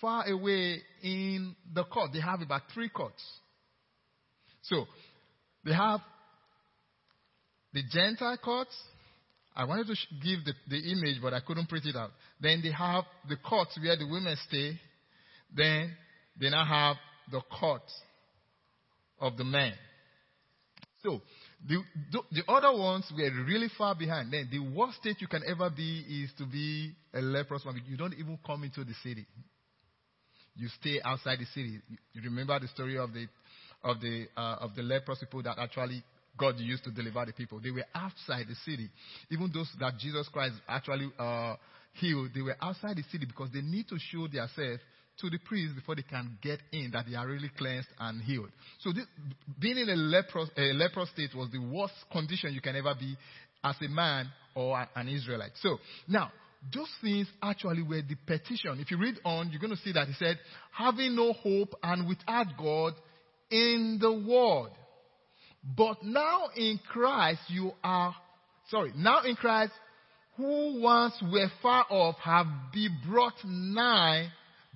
far 0.00 0.26
away 0.26 0.80
in 1.02 1.54
the 1.74 1.84
court. 1.84 2.10
They 2.12 2.20
have 2.20 2.40
about 2.40 2.62
three 2.72 2.88
courts. 2.88 3.22
So, 4.62 4.86
they 5.64 5.72
have 5.72 6.00
the 7.72 7.82
Gentile 7.90 8.38
courts. 8.42 8.74
I 9.54 9.64
wanted 9.64 9.88
to 9.88 9.96
give 10.22 10.44
the, 10.44 10.52
the 10.68 10.78
image, 10.92 11.20
but 11.20 11.34
I 11.34 11.40
couldn't 11.40 11.68
print 11.68 11.86
it 11.86 11.96
out. 11.96 12.10
Then 12.40 12.60
they 12.62 12.70
have 12.70 13.04
the 13.28 13.36
courts 13.36 13.78
where 13.82 13.96
the 13.96 14.06
women 14.06 14.36
stay. 14.48 14.78
Then 15.54 15.96
they 16.40 16.50
now 16.50 16.64
have 16.64 16.96
the 17.30 17.40
court 17.58 17.82
of 19.20 19.36
the 19.36 19.44
men. 19.44 19.72
So, 21.02 21.22
the, 21.66 21.82
the, 22.30 22.42
other 22.46 22.76
ones 22.76 23.10
were 23.16 23.30
really 23.44 23.68
far 23.78 23.94
behind. 23.94 24.32
Then 24.32 24.48
the 24.50 24.58
worst 24.58 24.98
state 24.98 25.16
you 25.20 25.28
can 25.28 25.42
ever 25.46 25.70
be 25.70 26.04
is 26.24 26.30
to 26.38 26.44
be 26.44 26.92
a 27.14 27.20
leprous 27.20 27.64
man. 27.64 27.80
You 27.88 27.96
don't 27.96 28.14
even 28.14 28.38
come 28.46 28.64
into 28.64 28.84
the 28.84 28.94
city 29.02 29.26
you 30.60 30.68
stay 30.80 31.00
outside 31.02 31.38
the 31.38 31.46
city. 31.46 31.80
You 32.12 32.22
remember 32.22 32.58
the 32.60 32.68
story 32.68 32.98
of 32.98 33.12
the 33.12 33.26
of 33.82 34.00
the 34.00 34.26
uh, 34.36 34.56
of 34.60 34.74
the 34.76 34.82
leprous 34.82 35.18
people 35.18 35.42
that 35.42 35.58
actually 35.58 36.02
God 36.38 36.58
used 36.58 36.84
to 36.84 36.90
deliver 36.90 37.24
the 37.24 37.32
people. 37.32 37.60
They 37.60 37.70
were 37.70 37.86
outside 37.94 38.46
the 38.48 38.54
city. 38.64 38.90
Even 39.30 39.50
those 39.52 39.68
that 39.80 39.96
Jesus 39.98 40.28
Christ 40.28 40.54
actually 40.68 41.10
uh, 41.18 41.56
healed, 41.94 42.30
they 42.34 42.42
were 42.42 42.56
outside 42.60 42.96
the 42.96 43.04
city 43.10 43.26
because 43.26 43.48
they 43.52 43.62
need 43.62 43.88
to 43.88 43.96
show 43.98 44.26
themselves 44.28 44.80
to 45.20 45.30
the 45.30 45.38
priest 45.38 45.74
before 45.74 45.96
they 45.96 46.02
can 46.02 46.38
get 46.42 46.60
in 46.72 46.90
that 46.92 47.04
they 47.08 47.16
are 47.16 47.26
really 47.26 47.50
cleansed 47.56 47.88
and 47.98 48.22
healed. 48.22 48.50
So 48.80 48.92
this, 48.92 49.04
being 49.58 49.78
in 49.78 49.88
a 49.88 49.96
leprous, 49.96 50.48
a 50.56 50.72
leprous 50.72 51.10
state 51.10 51.34
was 51.34 51.50
the 51.50 51.58
worst 51.58 51.94
condition 52.10 52.54
you 52.54 52.60
can 52.60 52.76
ever 52.76 52.94
be 52.98 53.16
as 53.62 53.76
a 53.82 53.88
man 53.88 54.30
or 54.54 54.86
an 54.96 55.08
Israelite. 55.08 55.52
So 55.60 55.78
now 56.08 56.32
those 56.74 56.90
things 57.02 57.26
actually 57.42 57.82
were 57.82 58.02
the 58.02 58.16
petition. 58.26 58.80
If 58.80 58.90
you 58.90 58.98
read 58.98 59.16
on, 59.24 59.50
you're 59.50 59.60
going 59.60 59.76
to 59.76 59.82
see 59.82 59.92
that 59.92 60.08
he 60.08 60.14
said, 60.14 60.38
having 60.72 61.16
no 61.16 61.32
hope 61.32 61.74
and 61.82 62.08
without 62.08 62.46
God 62.58 62.94
in 63.50 63.98
the 64.00 64.12
world. 64.12 64.70
But 65.76 66.02
now 66.02 66.48
in 66.56 66.78
Christ 66.88 67.40
you 67.48 67.72
are, 67.82 68.14
sorry, 68.68 68.92
now 68.96 69.22
in 69.22 69.36
Christ, 69.36 69.72
who 70.36 70.80
once 70.80 71.14
were 71.22 71.48
far 71.62 71.84
off 71.90 72.16
have 72.22 72.46
been 72.72 72.96
brought 73.06 73.34
nigh 73.44 74.28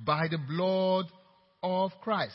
by 0.04 0.28
the 0.28 0.38
blood 0.38 1.06
of 1.62 1.92
Christ. 2.02 2.34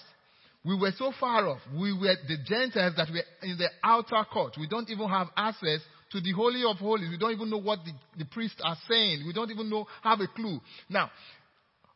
We 0.65 0.77
were 0.77 0.91
so 0.97 1.13
far 1.19 1.47
off. 1.47 1.59
We 1.73 1.93
were 1.93 2.15
the 2.27 2.37
Gentiles 2.45 2.93
that 2.97 3.07
were 3.09 3.23
in 3.43 3.57
the 3.57 3.69
outer 3.83 4.25
court. 4.31 4.55
We 4.59 4.67
don't 4.67 4.89
even 4.89 5.07
have 5.07 5.27
access 5.37 5.79
to 6.11 6.19
the 6.19 6.33
Holy 6.33 6.63
of 6.69 6.77
Holies. 6.77 7.09
We 7.09 7.17
don't 7.17 7.31
even 7.31 7.49
know 7.49 7.61
what 7.61 7.79
the, 7.85 7.91
the 8.17 8.25
priests 8.25 8.59
are 8.63 8.77
saying. 8.89 9.23
We 9.25 9.33
don't 9.33 9.51
even 9.51 9.69
know, 9.69 9.87
have 10.03 10.19
a 10.19 10.27
clue. 10.27 10.59
Now, 10.89 11.11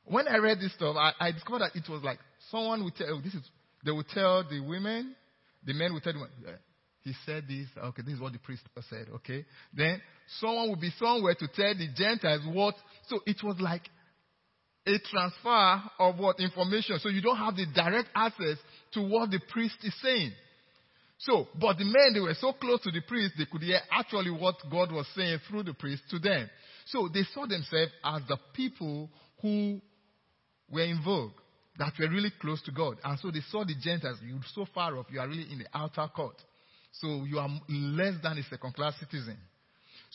when 0.06 0.28
I 0.28 0.38
read 0.38 0.60
this 0.60 0.74
stuff, 0.74 0.96
I, 0.98 1.12
I 1.20 1.32
discovered 1.32 1.60
that 1.60 1.76
it 1.76 1.90
was 1.90 2.04
like 2.04 2.20
someone 2.52 2.84
would 2.84 2.96
tell, 2.96 3.08
oh, 3.10 3.22
this 3.22 3.34
is, 3.34 3.42
they 3.84 3.92
would 3.92 4.08
tell 4.10 4.48
the 4.48 4.60
women, 4.62 5.16
the 5.66 5.74
men 5.74 5.94
would 5.94 6.04
tell 6.04 6.14
them, 6.14 6.28
he 7.02 7.14
said 7.26 7.46
this, 7.50 7.68
okay, 7.78 8.02
this 8.02 8.16
is 8.16 8.22
what 8.22 8.32
the 8.32 8.40
priest 8.40 8.64
said, 8.90 9.08
okay. 9.16 9.46
Then 9.74 10.02
someone 10.40 10.70
would 10.70 10.80
be 10.80 10.92
somewhere 10.98 11.36
to 11.36 11.48
tell 11.48 11.74
the 11.76 11.90
Gentiles 11.94 12.42
what, 12.46 12.76
so 13.10 13.20
it 13.26 13.44
was 13.44 13.58
like 13.60 13.82
a 14.86 15.00
transfer 15.00 15.82
of 16.00 16.18
what 16.20 16.40
information. 16.40 17.00
So 17.00 17.10
you 17.10 17.22
don't 17.22 17.38
have 17.38 17.56
the 17.56 17.66
direct 17.74 18.10
access 18.16 18.58
to 18.94 19.02
what 19.02 19.32
the 19.32 19.40
priest 19.50 19.78
is 19.84 19.94
saying. 20.02 20.32
So, 21.20 21.48
but 21.60 21.78
the 21.78 21.86
men, 21.86 22.14
they 22.14 22.20
were 22.20 22.34
so 22.34 22.52
close 22.54 22.82
to 22.82 22.92
the 22.92 23.02
priest, 23.02 23.36
they 23.38 23.46
could 23.50 23.62
hear 23.62 23.80
actually 23.90 24.32
what 24.32 24.56
God 24.70 24.92
was 24.92 25.08
saying 25.16 25.40
through 25.48 25.64
the 25.64 25.74
priest 25.74 26.04
to 26.10 26.20
them. 26.20 26.50
So 26.86 27.08
they 27.14 27.24
saw 27.34 27.46
themselves 27.48 27.92
as 28.04 28.22
the 28.28 28.38
people 28.54 29.10
who 29.42 29.80
were 30.70 30.84
in 30.84 31.02
vogue, 31.04 31.32
that 31.80 31.94
were 31.98 32.10
really 32.10 32.32
close 32.42 32.62
to 32.64 32.72
God. 32.72 32.98
And 33.04 33.18
so 33.20 33.32
they 33.32 33.40
saw 33.50 33.64
the 33.64 33.76
Gentiles, 33.82 34.18
you're 34.26 34.40
so 34.54 34.66
far 34.74 34.98
off, 34.98 35.06
you 35.12 35.20
are 35.20 35.28
really 35.28 35.48
in 35.50 35.60
the 35.60 35.66
outer 35.74 36.08
court. 36.14 36.36
So 36.92 37.24
you 37.24 37.40
are 37.40 37.50
less 37.70 38.16
than 38.22 38.38
a 38.38 38.44
second 38.44 38.74
class 38.74 38.94
citizen. 39.00 39.38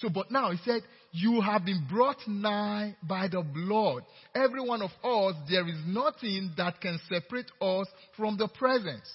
So, 0.00 0.08
but 0.08 0.30
now 0.30 0.50
he 0.52 0.58
said, 0.64 0.82
you 1.10 1.40
have 1.40 1.64
been 1.64 1.86
brought 1.90 2.18
nigh 2.28 2.94
by 3.02 3.26
the 3.28 3.42
blood. 3.42 4.04
Every 4.34 4.60
one 4.60 4.80
of 4.80 4.90
us, 5.02 5.34
there 5.50 5.66
is 5.66 5.78
nothing 5.86 6.52
that 6.56 6.80
can 6.80 7.00
separate 7.08 7.50
us 7.60 7.88
from 8.16 8.36
the 8.36 8.46
presence. 8.46 9.10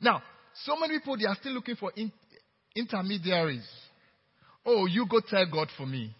Now, 0.00 0.22
so 0.64 0.76
many 0.76 0.98
people, 0.98 1.16
they 1.16 1.26
are 1.26 1.36
still 1.40 1.52
looking 1.52 1.76
for 1.76 1.92
in, 1.96 2.12
intermediaries. 2.76 3.68
Oh, 4.64 4.86
you 4.86 5.06
go 5.10 5.20
tell 5.28 5.46
God 5.50 5.68
for 5.76 5.86
me. 5.86 6.14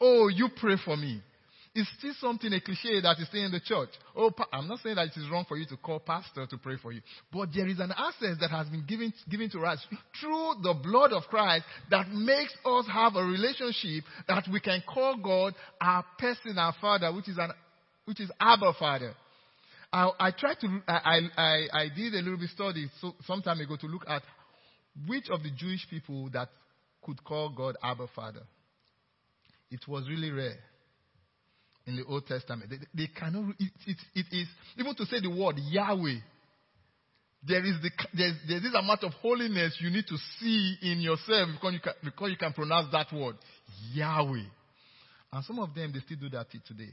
Oh, 0.00 0.28
you 0.28 0.48
pray 0.56 0.76
for 0.82 0.96
me. 0.96 1.20
It's 1.76 1.90
still 1.98 2.14
something, 2.18 2.50
a 2.54 2.60
cliche 2.60 3.02
that 3.02 3.18
is 3.18 3.28
still 3.28 3.44
in 3.44 3.52
the 3.52 3.60
church. 3.60 3.90
Oh, 4.16 4.32
I'm 4.50 4.66
not 4.66 4.78
saying 4.78 4.96
that 4.96 5.08
it 5.08 5.16
is 5.20 5.28
wrong 5.30 5.44
for 5.46 5.58
you 5.58 5.66
to 5.66 5.76
call 5.76 6.00
pastor 6.00 6.46
to 6.46 6.56
pray 6.56 6.76
for 6.80 6.90
you. 6.90 7.02
But 7.30 7.50
there 7.54 7.68
is 7.68 7.78
an 7.80 7.92
access 7.94 8.38
that 8.40 8.48
has 8.50 8.66
been 8.68 8.86
given, 8.86 9.12
given 9.28 9.50
to 9.50 9.60
us 9.60 9.86
through 10.18 10.54
the 10.62 10.72
blood 10.72 11.12
of 11.12 11.24
Christ 11.24 11.66
that 11.90 12.08
makes 12.08 12.54
us 12.64 12.86
have 12.90 13.16
a 13.16 13.22
relationship 13.22 14.04
that 14.26 14.44
we 14.50 14.58
can 14.58 14.82
call 14.88 15.18
God 15.18 15.52
our 15.78 16.02
personal 16.18 16.74
father, 16.80 17.12
which 17.12 17.28
is 17.28 17.36
an, 17.36 17.50
which 18.06 18.20
is 18.20 18.30
Abba 18.40 18.72
Father. 18.78 19.12
I, 19.92 20.10
I 20.18 20.30
tried 20.30 20.58
to, 20.60 20.80
I, 20.88 21.20
I, 21.36 21.66
I 21.74 21.88
did 21.94 22.14
a 22.14 22.22
little 22.22 22.38
bit 22.38 22.48
study 22.54 22.90
so, 23.02 23.12
some 23.26 23.42
time 23.42 23.60
ago 23.60 23.76
to 23.76 23.86
look 23.86 24.06
at 24.08 24.22
which 25.06 25.28
of 25.28 25.42
the 25.42 25.50
Jewish 25.50 25.86
people 25.90 26.30
that 26.32 26.48
could 27.02 27.22
call 27.22 27.50
God 27.54 27.76
Abba 27.82 28.06
Father. 28.16 28.44
It 29.70 29.86
was 29.86 30.08
really 30.08 30.30
rare 30.30 30.56
in 31.86 31.96
the 31.96 32.04
Old 32.04 32.26
Testament. 32.26 32.70
They, 32.70 32.78
they 32.94 33.08
cannot, 33.08 33.54
it, 33.58 33.72
it, 33.86 33.96
it 34.14 34.26
is, 34.32 34.48
even 34.78 34.94
to 34.96 35.06
say 35.06 35.20
the 35.20 35.30
word 35.30 35.56
Yahweh, 35.58 36.18
there 37.46 37.64
is 37.64 37.76
the, 37.80 37.90
there's, 38.12 38.34
there's 38.48 38.62
this 38.62 38.74
amount 38.74 39.04
of 39.04 39.12
holiness 39.14 39.76
you 39.80 39.90
need 39.90 40.06
to 40.08 40.16
see 40.40 40.76
in 40.82 41.00
yourself 41.00 41.48
because 41.52 41.74
you, 41.74 41.80
can, 41.80 41.92
because 42.02 42.30
you 42.30 42.36
can 42.36 42.52
pronounce 42.52 42.90
that 42.92 43.06
word, 43.12 43.36
Yahweh. 43.92 44.42
And 45.32 45.44
some 45.44 45.58
of 45.60 45.74
them, 45.74 45.92
they 45.92 46.00
still 46.00 46.18
do 46.18 46.28
that 46.30 46.50
today. 46.50 46.90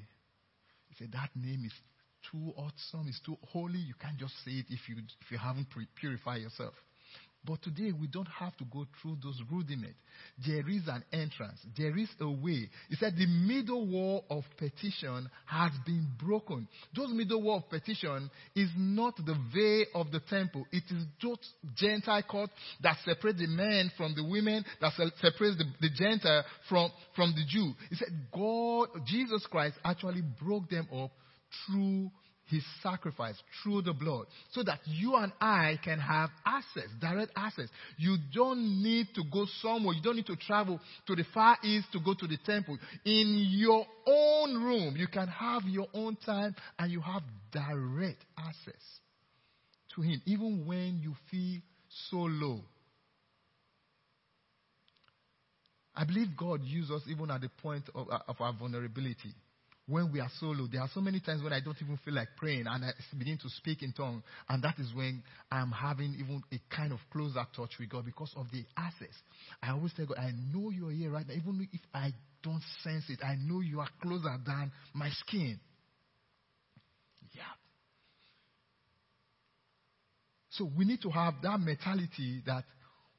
They 0.89 1.05
say 1.05 1.09
that 1.11 1.29
name 1.35 1.63
is 1.65 1.73
too 2.31 2.53
awesome, 2.55 3.07
it's 3.07 3.19
too 3.25 3.37
holy. 3.49 3.79
You 3.79 3.95
can't 3.99 4.17
just 4.17 4.33
say 4.45 4.51
it 4.51 4.65
if 4.69 4.87
you, 4.87 4.95
if 5.21 5.31
you 5.31 5.37
haven't 5.37 5.67
purified 5.95 6.41
yourself. 6.41 6.73
But 7.45 7.61
today 7.61 7.91
we 7.91 8.07
don't 8.07 8.27
have 8.39 8.55
to 8.57 8.65
go 8.65 8.85
through 9.01 9.17
those 9.21 9.41
rudiments. 9.51 9.97
There 10.47 10.67
is 10.69 10.83
an 10.87 11.03
entrance. 11.11 11.59
There 11.77 11.97
is 11.97 12.07
a 12.21 12.29
way. 12.29 12.69
He 12.87 12.95
said 12.95 13.15
the 13.17 13.27
middle 13.27 13.85
wall 13.85 14.23
of 14.29 14.43
petition 14.57 15.29
has 15.45 15.71
been 15.85 16.07
broken. 16.17 16.69
Those 16.95 17.09
middle 17.11 17.41
wall 17.41 17.57
of 17.57 17.69
petition 17.69 18.31
is 18.55 18.69
not 18.77 19.17
the 19.17 19.35
veil 19.53 19.85
of 19.93 20.11
the 20.11 20.21
temple. 20.29 20.65
It 20.71 20.83
is 20.89 21.03
just 21.19 21.49
Gentile 21.75 22.23
court 22.23 22.49
that 22.81 22.95
separates 23.03 23.39
the 23.39 23.47
men 23.47 23.91
from 23.97 24.15
the 24.15 24.23
women, 24.23 24.63
that 24.79 24.93
separates 24.93 25.57
the, 25.57 25.65
the 25.81 25.89
Gentile 25.93 26.45
from, 26.69 26.91
from 27.13 27.33
the 27.35 27.43
Jew. 27.45 27.73
He 27.89 27.95
said 27.95 28.13
God, 28.33 28.87
Jesus 29.05 29.45
Christ 29.51 29.75
actually 29.83 30.23
broke 30.41 30.69
them 30.69 30.87
up 30.95 31.11
through 31.67 32.09
his 32.53 32.63
sacrifice 32.83 33.35
through 33.61 33.81
the 33.81 33.93
blood 33.93 34.27
so 34.51 34.61
that 34.63 34.79
you 34.85 35.15
and 35.15 35.31
I 35.41 35.79
can 35.83 35.99
have 35.99 36.29
access, 36.45 36.87
direct 37.01 37.31
access. 37.35 37.67
You 37.97 38.17
don't 38.33 38.83
need 38.83 39.07
to 39.15 39.23
go 39.31 39.45
somewhere. 39.61 39.95
You 39.95 40.01
don't 40.03 40.15
need 40.15 40.27
to 40.27 40.35
travel 40.35 40.79
to 41.07 41.15
the 41.15 41.25
far 41.33 41.57
east 41.63 41.87
to 41.93 41.99
go 41.99 42.13
to 42.13 42.27
the 42.27 42.37
temple. 42.45 42.77
In 43.05 43.47
your 43.49 43.85
own 44.05 44.63
room, 44.63 44.95
you 44.95 45.07
can 45.07 45.27
have 45.27 45.63
your 45.63 45.87
own 45.93 46.15
time 46.23 46.55
and 46.77 46.91
you 46.91 47.01
have 47.01 47.23
direct 47.51 48.23
access 48.37 48.81
to 49.95 50.01
him, 50.01 50.21
even 50.25 50.65
when 50.67 50.99
you 51.01 51.15
feel 51.31 51.59
so 52.09 52.17
low. 52.17 52.61
I 55.95 56.05
believe 56.05 56.29
God 56.37 56.61
uses 56.63 56.91
us 56.91 57.01
even 57.07 57.29
at 57.31 57.41
the 57.41 57.49
point 57.61 57.83
of, 57.93 58.09
uh, 58.09 58.19
of 58.27 58.39
our 58.39 58.53
vulnerability 58.53 59.33
when 59.87 60.11
we 60.11 60.19
are 60.19 60.29
solo. 60.39 60.67
There 60.71 60.81
are 60.81 60.89
so 60.93 61.01
many 61.01 61.19
times 61.19 61.43
when 61.43 61.51
I 61.51 61.59
don't 61.59 61.75
even 61.81 61.97
feel 62.05 62.13
like 62.13 62.29
praying 62.37 62.65
and 62.67 62.85
I 62.85 62.91
begin 63.17 63.37
to 63.39 63.49
speak 63.49 63.83
in 63.83 63.91
tongues. 63.91 64.23
And 64.47 64.63
that 64.63 64.75
is 64.79 64.93
when 64.93 65.23
I'm 65.51 65.71
having 65.71 66.15
even 66.19 66.41
a 66.51 66.75
kind 66.75 66.93
of 66.93 66.99
closer 67.11 67.45
touch 67.55 67.71
with 67.79 67.89
God 67.89 68.05
because 68.05 68.31
of 68.37 68.47
the 68.51 68.63
access. 68.77 69.13
I 69.61 69.71
always 69.71 69.91
tell 69.93 70.05
God, 70.05 70.17
I 70.17 70.31
know 70.53 70.69
you're 70.69 70.91
here 70.91 71.11
right 71.11 71.27
now. 71.27 71.33
Even 71.33 71.67
if 71.71 71.81
I 71.93 72.11
don't 72.41 72.63
sense 72.83 73.05
it, 73.09 73.19
I 73.23 73.35
know 73.35 73.59
you 73.59 73.81
are 73.81 73.89
closer 74.01 74.37
than 74.45 74.71
my 74.93 75.09
skin. 75.09 75.59
Yeah. 77.33 77.41
So 80.51 80.69
we 80.77 80.85
need 80.85 81.01
to 81.01 81.09
have 81.09 81.35
that 81.41 81.59
mentality 81.59 82.41
that 82.45 82.63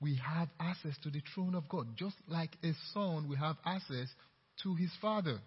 we 0.01 0.17
have 0.17 0.49
access 0.61 0.97
to 1.03 1.11
the 1.11 1.21
throne 1.35 1.55
of 1.55 1.69
God. 1.69 1.89
Just 1.97 2.17
like 2.29 2.51
a 2.63 2.73
son, 2.93 3.27
we 3.29 3.37
have 3.37 3.57
access 3.67 4.09
to 4.63 4.75
his 4.75 4.91
father. 5.01 5.41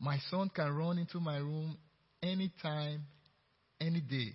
My 0.00 0.18
son 0.30 0.50
can 0.54 0.74
run 0.74 0.98
into 0.98 1.20
my 1.20 1.38
room 1.38 1.76
anytime, 2.22 3.02
any 3.80 4.00
day. 4.00 4.32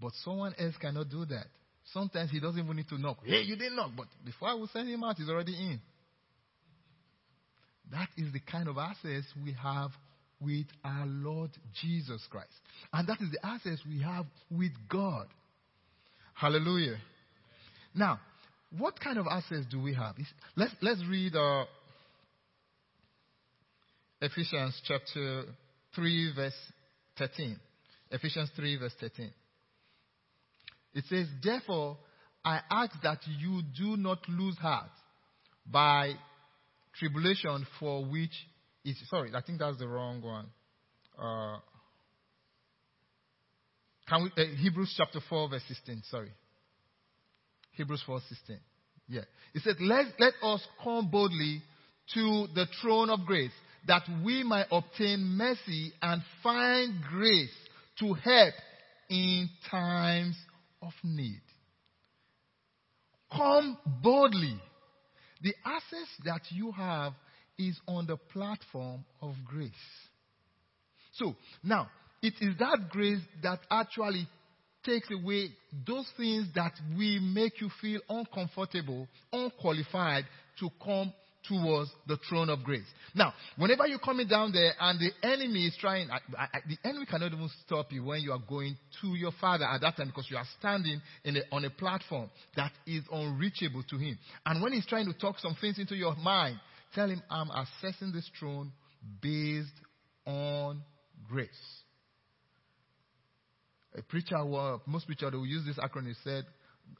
But 0.00 0.12
someone 0.24 0.54
else 0.58 0.74
cannot 0.80 1.08
do 1.08 1.24
that. 1.26 1.46
Sometimes 1.92 2.30
he 2.30 2.40
doesn't 2.40 2.62
even 2.62 2.76
need 2.76 2.88
to 2.88 2.98
knock. 2.98 3.18
Hey, 3.24 3.42
you 3.42 3.56
didn't 3.56 3.76
knock. 3.76 3.92
But 3.96 4.08
before 4.24 4.48
I 4.48 4.54
will 4.54 4.68
send 4.72 4.88
him 4.88 5.04
out, 5.04 5.16
he's 5.16 5.28
already 5.28 5.54
in. 5.54 5.80
That 7.92 8.08
is 8.16 8.32
the 8.32 8.40
kind 8.40 8.68
of 8.68 8.76
access 8.78 9.22
we 9.42 9.52
have 9.52 9.90
with 10.40 10.66
our 10.84 11.06
Lord 11.06 11.50
Jesus 11.80 12.20
Christ. 12.30 12.50
And 12.92 13.08
that 13.08 13.20
is 13.20 13.30
the 13.30 13.46
access 13.46 13.78
we 13.88 14.02
have 14.02 14.26
with 14.50 14.72
God. 14.88 15.28
Hallelujah. 16.34 16.98
Now, 17.94 18.20
what 18.76 19.00
kind 19.00 19.18
of 19.18 19.26
access 19.30 19.64
do 19.70 19.80
we 19.80 19.94
have? 19.94 20.16
Let's, 20.56 20.72
let's 20.82 21.02
read 21.08 21.34
uh, 21.34 21.64
Ephesians 24.26 24.80
chapter 24.84 25.44
3, 25.94 26.32
verse 26.34 26.72
13. 27.16 27.56
Ephesians 28.10 28.50
3, 28.56 28.76
verse 28.78 28.94
13. 29.00 29.30
It 30.94 31.04
says, 31.08 31.28
Therefore, 31.42 31.96
I 32.44 32.60
ask 32.68 32.90
that 33.04 33.20
you 33.38 33.62
do 33.78 33.96
not 33.96 34.18
lose 34.28 34.56
heart 34.58 34.90
by 35.64 36.14
tribulation 36.98 37.66
for 37.78 38.04
which 38.04 38.32
is. 38.84 38.96
Sorry, 39.08 39.30
I 39.32 39.42
think 39.42 39.60
that's 39.60 39.78
the 39.78 39.86
wrong 39.86 40.20
one. 40.20 40.46
Uh, 41.16 41.58
can 44.08 44.24
we, 44.24 44.42
uh, 44.42 44.56
Hebrews 44.56 44.92
chapter 44.96 45.20
4, 45.28 45.50
verse 45.50 45.62
16. 45.68 46.02
Sorry. 46.10 46.32
Hebrews 47.72 48.02
4, 48.04 48.20
16. 48.28 48.58
Yeah. 49.08 49.20
It 49.54 49.62
says, 49.62 49.76
let, 49.80 50.06
let 50.18 50.32
us 50.42 50.66
come 50.82 51.10
boldly 51.10 51.62
to 52.14 52.46
the 52.54 52.66
throne 52.80 53.10
of 53.10 53.20
grace 53.24 53.52
that 53.86 54.02
we 54.24 54.42
might 54.42 54.66
obtain 54.70 55.20
mercy 55.20 55.92
and 56.02 56.22
find 56.42 57.02
grace 57.02 57.54
to 58.00 58.14
help 58.14 58.54
in 59.08 59.48
times 59.70 60.36
of 60.82 60.92
need. 61.04 61.40
Come 63.32 63.78
boldly. 64.02 64.60
The 65.42 65.54
access 65.64 66.08
that 66.24 66.40
you 66.50 66.72
have 66.72 67.12
is 67.58 67.78
on 67.86 68.06
the 68.06 68.16
platform 68.16 69.04
of 69.20 69.34
grace. 69.44 69.72
So, 71.14 71.34
now, 71.62 71.88
it 72.22 72.34
is 72.40 72.56
that 72.58 72.88
grace 72.90 73.20
that 73.42 73.60
actually 73.70 74.28
takes 74.84 75.08
away 75.10 75.50
those 75.86 76.06
things 76.16 76.48
that 76.54 76.72
will 76.96 77.20
make 77.20 77.60
you 77.60 77.68
feel 77.80 78.00
uncomfortable, 78.08 79.08
unqualified 79.32 80.24
to 80.60 80.70
come 80.82 81.12
towards 81.48 81.90
the 82.06 82.16
throne 82.28 82.50
of 82.50 82.62
grace. 82.62 82.86
Now, 83.14 83.32
whenever 83.56 83.86
you're 83.86 83.98
coming 83.98 84.28
down 84.28 84.52
there 84.52 84.72
and 84.78 85.00
the 85.00 85.10
enemy 85.26 85.66
is 85.66 85.76
trying, 85.80 86.10
I, 86.10 86.18
I, 86.38 86.46
the 86.68 86.76
enemy 86.88 87.06
cannot 87.06 87.32
even 87.32 87.48
stop 87.64 87.92
you 87.92 88.04
when 88.04 88.20
you 88.20 88.32
are 88.32 88.42
going 88.48 88.76
to 89.00 89.08
your 89.14 89.32
father 89.40 89.64
at 89.64 89.80
that 89.80 89.96
time 89.96 90.08
because 90.08 90.26
you 90.30 90.36
are 90.36 90.46
standing 90.58 91.00
a, 91.24 91.30
on 91.52 91.64
a 91.64 91.70
platform 91.70 92.30
that 92.56 92.72
is 92.86 93.02
unreachable 93.10 93.82
to 93.90 93.96
him. 93.96 94.18
And 94.44 94.62
when 94.62 94.72
he's 94.72 94.86
trying 94.86 95.06
to 95.06 95.18
talk 95.18 95.38
some 95.38 95.56
things 95.60 95.78
into 95.78 95.96
your 95.96 96.14
mind, 96.16 96.58
tell 96.94 97.08
him, 97.08 97.22
I'm 97.30 97.50
assessing 97.50 98.12
this 98.12 98.28
throne 98.38 98.72
based 99.20 99.68
on 100.26 100.82
grace. 101.28 101.48
A 103.96 104.02
preacher, 104.02 104.44
well, 104.44 104.82
most 104.86 105.06
preachers 105.06 105.32
will 105.32 105.46
use 105.46 105.64
this 105.64 105.78
acronym. 105.78 106.14
Said 106.22 106.44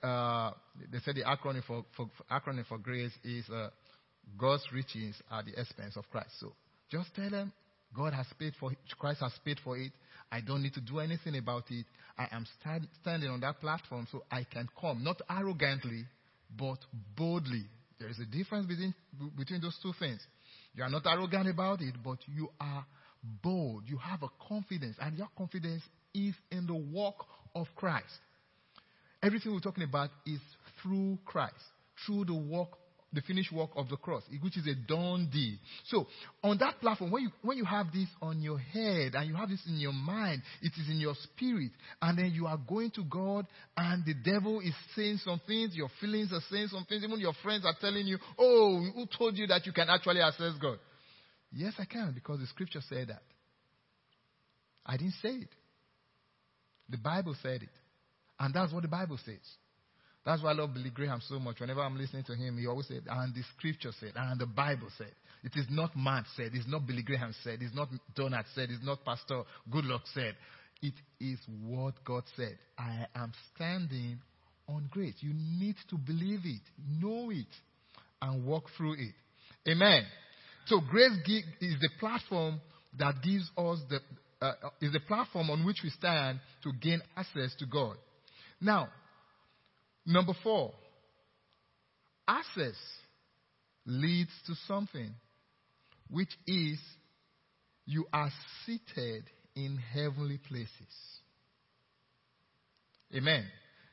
uh, 0.02 0.50
they 0.92 0.98
said 1.04 1.14
the 1.14 1.22
acronym 1.22 1.64
for, 1.64 1.84
for, 1.96 2.08
for 2.16 2.24
acronym 2.30 2.66
for 2.66 2.78
grace 2.78 3.12
is 3.24 3.48
uh, 3.50 3.68
God's 4.38 4.64
riches 4.72 5.16
at 5.30 5.44
the 5.46 5.58
expense 5.58 5.96
of 5.96 6.08
Christ. 6.10 6.30
So 6.40 6.52
just 6.90 7.14
tell 7.14 7.30
them 7.30 7.52
God 7.94 8.12
has 8.12 8.26
paid 8.38 8.54
for 8.58 8.72
it, 8.72 8.78
Christ 8.98 9.20
has 9.20 9.32
paid 9.44 9.58
for 9.62 9.76
it. 9.76 9.92
I 10.30 10.40
don't 10.40 10.62
need 10.62 10.74
to 10.74 10.80
do 10.80 10.98
anything 10.98 11.36
about 11.36 11.64
it. 11.70 11.86
I 12.18 12.26
am 12.32 12.46
stand, 12.60 12.88
standing 13.00 13.30
on 13.30 13.40
that 13.40 13.60
platform 13.60 14.08
so 14.10 14.24
I 14.30 14.44
can 14.44 14.68
come, 14.78 15.04
not 15.04 15.20
arrogantly, 15.30 16.04
but 16.58 16.78
boldly. 17.16 17.64
There 17.98 18.08
is 18.08 18.18
a 18.18 18.26
difference 18.26 18.66
between, 18.66 18.94
between 19.36 19.60
those 19.60 19.78
two 19.82 19.92
things. 19.98 20.20
You 20.74 20.82
are 20.82 20.90
not 20.90 21.06
arrogant 21.06 21.48
about 21.48 21.80
it, 21.80 21.94
but 22.04 22.18
you 22.26 22.48
are 22.60 22.84
bold. 23.42 23.84
You 23.86 23.98
have 23.98 24.22
a 24.22 24.28
confidence, 24.48 24.96
and 25.00 25.16
your 25.16 25.28
confidence 25.36 25.82
is 26.14 26.34
in 26.50 26.66
the 26.66 26.74
work 26.74 27.14
of 27.54 27.66
Christ. 27.76 28.06
Everything 29.22 29.52
we're 29.52 29.60
talking 29.60 29.84
about 29.84 30.10
is 30.26 30.40
through 30.82 31.18
Christ, 31.24 31.54
through 32.04 32.26
the 32.26 32.34
work 32.34 32.68
the 33.16 33.22
finished 33.22 33.50
work 33.50 33.70
of 33.76 33.88
the 33.88 33.96
cross, 33.96 34.22
which 34.42 34.56
is 34.56 34.66
a 34.66 34.74
done 34.74 35.28
deal. 35.32 35.56
So 35.86 36.06
on 36.44 36.58
that 36.58 36.78
platform, 36.80 37.10
when 37.10 37.24
you 37.24 37.30
when 37.42 37.56
you 37.56 37.64
have 37.64 37.86
this 37.92 38.08
on 38.20 38.40
your 38.42 38.58
head 38.58 39.14
and 39.14 39.26
you 39.26 39.34
have 39.34 39.48
this 39.48 39.62
in 39.66 39.76
your 39.76 39.94
mind, 39.94 40.42
it 40.62 40.72
is 40.78 40.88
in 40.88 40.98
your 40.98 41.14
spirit, 41.14 41.72
and 42.02 42.18
then 42.18 42.30
you 42.32 42.46
are 42.46 42.58
going 42.58 42.90
to 42.92 43.02
God, 43.04 43.46
and 43.76 44.04
the 44.04 44.14
devil 44.14 44.60
is 44.60 44.74
saying 44.94 45.18
some 45.24 45.40
things, 45.46 45.74
your 45.74 45.88
feelings 46.00 46.30
are 46.32 46.42
saying 46.50 46.68
some 46.68 46.84
things, 46.88 47.02
even 47.02 47.18
your 47.18 47.34
friends 47.42 47.64
are 47.64 47.74
telling 47.80 48.06
you, 48.06 48.18
"Oh, 48.38 48.80
who 48.94 49.06
told 49.06 49.36
you 49.36 49.46
that 49.48 49.66
you 49.66 49.72
can 49.72 49.88
actually 49.88 50.20
access 50.20 50.52
God?" 50.60 50.78
Yes, 51.50 51.72
I 51.78 51.86
can 51.86 52.12
because 52.12 52.38
the 52.38 52.46
scripture 52.46 52.82
said 52.88 53.08
that. 53.08 53.22
I 54.84 54.96
didn't 54.96 55.14
say 55.22 55.30
it. 55.30 55.50
The 56.90 56.98
Bible 56.98 57.34
said 57.42 57.62
it. 57.62 57.70
And 58.38 58.54
that's 58.54 58.72
what 58.72 58.82
the 58.82 58.88
Bible 58.88 59.18
says. 59.24 59.40
That's 60.26 60.42
why 60.42 60.50
I 60.50 60.54
love 60.54 60.74
Billy 60.74 60.90
Graham 60.90 61.22
so 61.28 61.38
much. 61.38 61.60
Whenever 61.60 61.80
I'm 61.80 61.96
listening 61.96 62.24
to 62.24 62.34
him, 62.34 62.58
he 62.58 62.66
always 62.66 62.88
said, 62.88 63.02
and 63.08 63.32
the 63.32 63.42
scripture 63.56 63.92
said, 63.98 64.12
and 64.16 64.40
the 64.40 64.46
Bible 64.46 64.88
said. 64.98 65.12
It 65.44 65.52
is 65.54 65.66
not 65.70 65.96
man 65.96 66.24
said, 66.36 66.50
it's 66.52 66.66
not 66.66 66.84
Billy 66.84 67.04
Graham 67.04 67.32
said, 67.44 67.60
it's 67.62 67.74
not 67.74 67.88
Donald 68.16 68.44
said, 68.52 68.68
it's 68.70 68.84
not 68.84 69.04
Pastor 69.04 69.44
Goodluck 69.72 70.00
said. 70.12 70.34
It 70.82 70.94
is 71.20 71.38
what 71.64 71.94
God 72.04 72.24
said. 72.36 72.58
I 72.76 73.06
am 73.14 73.32
standing 73.54 74.18
on 74.68 74.88
grace. 74.90 75.14
You 75.20 75.32
need 75.32 75.76
to 75.90 75.96
believe 75.96 76.40
it, 76.44 76.62
know 77.00 77.30
it, 77.30 77.46
and 78.20 78.44
walk 78.44 78.64
through 78.76 78.94
it. 78.94 79.14
Amen. 79.70 80.02
So 80.66 80.80
grace 80.90 81.12
is 81.60 81.76
the 81.80 81.90
platform 82.00 82.60
that 82.98 83.14
gives 83.22 83.48
us 83.56 83.78
the 83.88 84.00
uh, 84.42 84.52
is 84.82 84.92
the 84.92 85.00
platform 85.00 85.50
on 85.50 85.64
which 85.64 85.78
we 85.84 85.90
stand 85.90 86.40
to 86.64 86.72
gain 86.82 87.00
access 87.16 87.54
to 87.58 87.66
God. 87.66 87.96
Now, 88.60 88.88
number 90.06 90.32
four, 90.42 90.72
access 92.26 92.76
leads 93.84 94.30
to 94.46 94.54
something, 94.66 95.10
which 96.10 96.30
is 96.46 96.78
you 97.84 98.06
are 98.12 98.30
seated 98.64 99.24
in 99.54 99.78
heavenly 99.92 100.38
places. 100.38 100.70
Amen. 103.14 103.44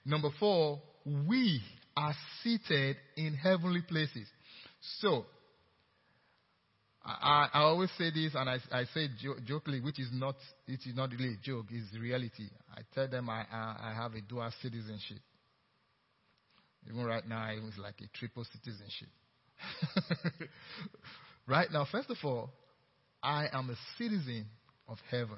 Number 0.05 0.29
four, 0.39 0.81
we 1.05 1.61
are 1.95 2.13
seated 2.41 2.97
in 3.15 3.35
heavenly 3.35 3.81
places. 3.81 4.27
So, 4.99 5.25
I, 7.05 7.49
I 7.53 7.59
always 7.59 7.89
say 7.97 8.11
this, 8.11 8.33
and 8.33 8.49
I, 8.49 8.57
I 8.71 8.85
say 8.93 9.09
jo- 9.21 9.35
jokingly, 9.45 9.81
which 9.81 9.99
is 9.99 10.07
not 10.13 10.35
it 10.67 10.79
is 10.85 10.95
not 10.95 11.11
really 11.11 11.33
a 11.33 11.37
joke, 11.45 11.65
it's 11.69 11.95
reality. 11.99 12.47
I 12.73 12.81
tell 12.95 13.07
them 13.09 13.29
I, 13.29 13.45
I, 13.51 13.91
I 13.91 13.93
have 13.93 14.13
a 14.13 14.21
dual 14.21 14.49
citizenship. 14.61 15.19
Even 16.89 17.05
right 17.05 17.27
now, 17.27 17.49
it's 17.51 17.77
like 17.77 17.95
a 18.01 18.17
triple 18.17 18.45
citizenship. 18.45 19.09
right 21.47 21.71
now, 21.71 21.85
first 21.91 22.09
of 22.09 22.17
all, 22.23 22.49
I 23.21 23.47
am 23.53 23.69
a 23.69 23.75
citizen 23.97 24.45
of 24.87 24.97
heaven. 25.09 25.37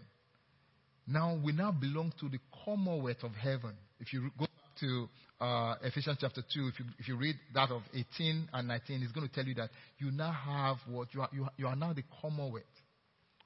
Now 1.08 1.40
we 1.44 1.52
now 1.52 1.72
belong 1.72 2.14
to 2.20 2.30
the 2.30 2.40
commonwealth 2.66 3.24
of 3.24 3.32
heaven. 3.34 3.74
If 4.00 4.12
you 4.12 4.32
go 4.38 4.48
to 4.80 5.10
uh, 5.40 5.76
Ephesians 5.84 6.18
chapter 6.20 6.42
2, 6.42 6.68
if 6.68 6.80
you, 6.80 6.86
if 6.98 7.08
you 7.08 7.16
read 7.16 7.36
that 7.54 7.70
of 7.70 7.84
18 7.94 8.50
and 8.54 8.68
19, 8.68 9.04
it's 9.04 9.12
going 9.12 9.28
to 9.28 9.34
tell 9.34 9.46
you 9.46 9.54
that 9.56 9.70
you 10.00 10.12
now 10.12 10.32
have 10.32 10.78
what? 10.90 11.14
You 11.14 11.22
are, 11.22 11.30
you, 11.32 11.48
you 11.58 11.68
are 11.68 11.76
now 11.76 11.94
the 11.94 12.04
commonwealth 12.22 12.64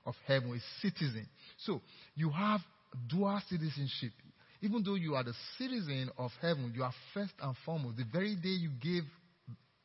of 0.05 0.15
heaven, 0.25 0.51
a 0.53 0.81
citizen. 0.81 1.27
So 1.65 1.81
you 2.15 2.29
have 2.29 2.62
dual 3.09 3.41
citizenship. 3.49 4.13
Even 4.61 4.83
though 4.83 4.95
you 4.95 5.15
are 5.15 5.23
the 5.23 5.33
citizen 5.57 6.09
of 6.17 6.31
heaven, 6.41 6.71
you 6.75 6.83
are 6.83 6.93
first 7.13 7.33
and 7.41 7.55
foremost. 7.65 7.97
The 7.97 8.05
very 8.11 8.35
day 8.35 8.49
you 8.49 8.71
gave, 8.81 9.03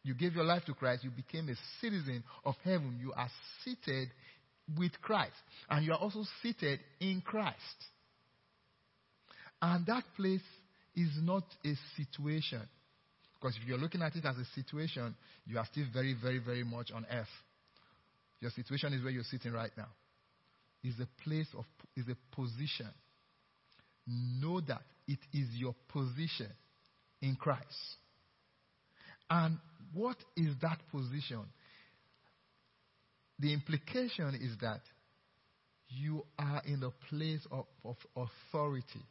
you 0.02 0.14
gave 0.14 0.34
your 0.34 0.44
life 0.44 0.64
to 0.66 0.74
Christ, 0.74 1.04
you 1.04 1.10
became 1.10 1.48
a 1.48 1.54
citizen 1.80 2.24
of 2.44 2.54
heaven. 2.64 2.98
You 3.00 3.12
are 3.12 3.30
seated 3.64 4.08
with 4.76 4.92
Christ. 5.00 5.36
And 5.70 5.84
you 5.84 5.92
are 5.92 5.98
also 5.98 6.24
seated 6.42 6.80
in 7.00 7.22
Christ. 7.24 7.56
And 9.62 9.86
that 9.86 10.04
place 10.16 10.42
is 10.96 11.10
not 11.22 11.44
a 11.64 11.74
situation. 11.96 12.62
Because 13.34 13.56
if 13.60 13.68
you're 13.68 13.78
looking 13.78 14.02
at 14.02 14.16
it 14.16 14.24
as 14.24 14.36
a 14.36 14.44
situation, 14.54 15.14
you 15.46 15.58
are 15.58 15.66
still 15.66 15.86
very, 15.92 16.16
very, 16.20 16.38
very 16.38 16.64
much 16.64 16.90
on 16.92 17.06
earth. 17.10 17.26
Your 18.40 18.50
situation 18.50 18.92
is 18.92 19.02
where 19.02 19.12
you're 19.12 19.22
sitting 19.22 19.52
right 19.52 19.70
now. 19.76 19.88
Is 20.82 20.94
a 21.00 21.08
place 21.22 21.46
of 21.56 21.64
is 21.96 22.04
a 22.08 22.36
position. 22.36 22.88
Know 24.06 24.60
that 24.62 24.82
it 25.06 25.18
is 25.32 25.48
your 25.54 25.74
position 25.88 26.50
in 27.22 27.36
Christ. 27.36 27.64
And 29.30 29.58
what 29.92 30.16
is 30.36 30.54
that 30.62 30.78
position? 30.90 31.44
The 33.38 33.52
implication 33.52 34.38
is 34.40 34.56
that 34.60 34.80
you 35.88 36.24
are 36.38 36.62
in 36.66 36.82
a 36.82 36.90
place 37.08 37.46
of, 37.50 37.66
of 37.84 37.96
authority. 38.16 39.02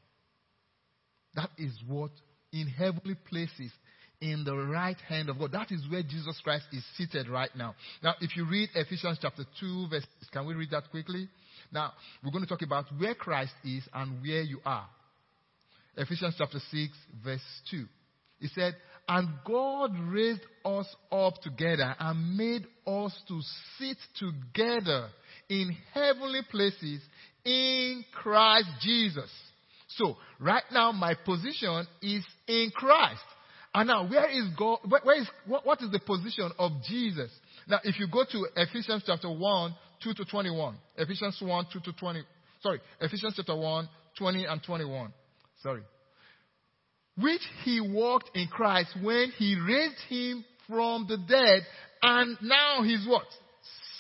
That 1.36 1.50
is 1.58 1.74
what 1.88 2.12
in 2.52 2.68
heavenly 2.68 3.16
places 3.30 3.72
in 4.22 4.44
the 4.46 4.56
right 4.56 4.98
hand 5.10 5.30
of 5.30 5.40
God. 5.40 5.52
That 5.52 5.72
is 5.72 5.82
where 5.90 6.04
Jesus 6.04 6.40
Christ 6.44 6.66
is 6.72 6.84
seated 6.98 7.28
right 7.28 7.50
now. 7.56 7.76
Now, 8.02 8.14
if 8.22 8.38
you 8.38 8.46
read 8.46 8.70
Ephesians 8.76 9.18
chapter 9.22 9.44
2, 9.60 9.88
verse, 9.90 10.06
can 10.32 10.46
we 10.46 10.54
read 10.54 10.70
that 10.72 10.90
quickly? 10.92 11.28
Now, 11.74 11.94
we're 12.24 12.32
going 12.32 12.44
to 12.44 12.50
talk 12.50 12.62
about 12.62 12.86
where 12.98 13.16
Christ 13.16 13.54
is 13.66 13.84
and 13.94 14.22
where 14.22 14.42
you 14.42 14.60
are. 14.64 14.88
Ephesians 15.98 16.36
chapter 16.38 16.60
6, 16.60 16.94
verse 17.24 17.42
2. 17.72 17.86
He 18.40 18.48
said, 18.50 18.76
And 19.08 19.30
God 19.46 19.92
raised 20.08 20.42
us 20.64 20.88
up 21.12 21.36
together 21.42 21.96
and 22.00 22.38
made 22.38 22.66
us 22.86 23.20
to 23.28 23.42
sit 23.80 23.98
together 24.20 25.10
in 25.50 25.76
heavenly 25.94 26.42
places 26.50 27.02
in 27.44 28.04
Christ 28.14 28.70
Jesus. 28.82 29.32
So, 29.90 30.16
right 30.40 30.64
now, 30.72 30.92
my 30.92 31.16
position 31.16 31.88
is 32.02 32.24
in 32.48 32.72
Christ. 32.74 33.22
And 33.76 33.88
now, 33.88 34.08
where 34.08 34.30
is 34.30 34.46
God? 34.58 34.80
Where 34.88 35.20
is, 35.20 35.28
what, 35.48 35.66
what 35.66 35.82
is 35.82 35.92
the 35.92 36.00
position 36.00 36.52
of 36.60 36.72
Jesus? 36.88 37.32
Now, 37.68 37.80
if 37.84 38.00
you 38.00 38.08
go 38.08 38.24
to 38.32 38.48
Ephesians 38.56 39.04
chapter 39.06 39.32
1, 39.32 39.76
2 40.04 40.14
to 40.14 40.26
21. 40.26 40.76
Ephesians 40.98 41.38
1, 41.42 41.66
2 41.72 41.80
to 41.80 41.94
20. 41.94 42.22
Sorry, 42.62 42.80
Ephesians 43.02 43.34
chapter 43.36 43.56
1, 43.56 43.90
20 44.18 44.46
and 44.46 44.64
21. 44.64 45.14
Sorry. 45.62 45.82
Which 47.18 47.42
he 47.64 47.80
walked 47.80 48.32
in 48.36 48.48
Christ 48.48 48.96
when 49.02 49.32
he 49.38 49.56
raised 49.56 50.00
him 50.10 50.44
from 50.68 51.06
the 51.08 51.18
dead, 51.18 51.62
and 52.02 52.38
now 52.42 52.84
he's 52.84 53.06
what? 53.08 53.26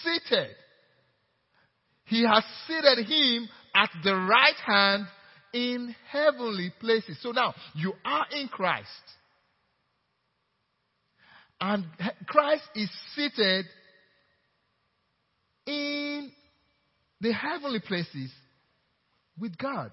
Seated. 0.02 0.50
He 2.06 2.24
has 2.24 2.44
seated 2.68 3.06
him 3.06 3.48
at 3.76 3.90
the 4.04 4.14
right 4.14 4.56
hand 4.66 5.06
in 5.54 5.96
heavenly 6.12 6.74
places. 6.80 7.18
So 7.22 7.32
now, 7.32 7.54
you 7.76 7.94
are 8.04 8.26
in 8.32 8.48
Christ. 8.48 8.88
And 11.62 11.86
Christ 12.28 12.64
is 12.76 12.90
seated 13.16 13.66
in 15.66 16.32
the 17.22 17.32
heavenly 17.34 17.80
places 17.80 18.32
with 19.40 19.58
God. 19.58 19.92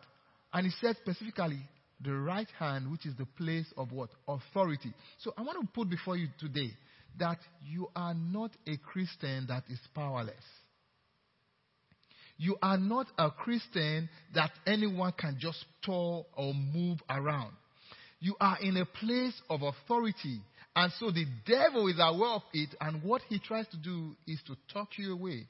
And 0.53 0.67
he 0.67 0.73
said 0.81 0.97
specifically, 0.97 1.61
the 2.03 2.15
right 2.15 2.49
hand, 2.59 2.91
which 2.91 3.07
is 3.07 3.15
the 3.17 3.27
place 3.27 3.67
of 3.77 3.93
what? 3.93 4.11
Authority. 4.27 4.93
So 5.19 5.33
I 5.37 5.43
want 5.43 5.61
to 5.61 5.69
put 5.73 5.91
before 5.91 6.17
you 6.17 6.29
today 6.39 6.71
that 7.19 7.39
you 7.65 7.89
are 7.95 8.15
not 8.15 8.51
a 8.67 8.77
Christian 8.79 9.47
that 9.49 9.65
is 9.69 9.79
powerless. 9.95 10.35
You 12.39 12.57
are 12.63 12.79
not 12.79 13.07
a 13.19 13.31
Christian 13.31 14.09
that 14.35 14.51
anyone 14.67 15.13
can 15.19 15.37
just 15.39 15.63
tour 15.83 16.25
or 16.35 16.55
move 16.55 16.99
around. 17.11 17.53
You 18.19 18.35
are 18.41 18.59
in 18.63 18.79
a 18.79 18.87
place 18.87 19.35
of 19.51 19.61
authority. 19.63 20.41
And 20.75 20.91
so 20.99 21.11
the 21.11 21.27
devil 21.47 21.89
is 21.89 21.97
aware 21.99 22.31
of 22.31 22.43
it, 22.55 22.71
and 22.81 23.03
what 23.03 23.23
he 23.29 23.39
tries 23.39 23.67
to 23.69 23.77
do 23.77 24.17
is 24.27 24.41
to 24.47 24.57
talk 24.73 24.89
you 24.97 25.13
away 25.13 25.47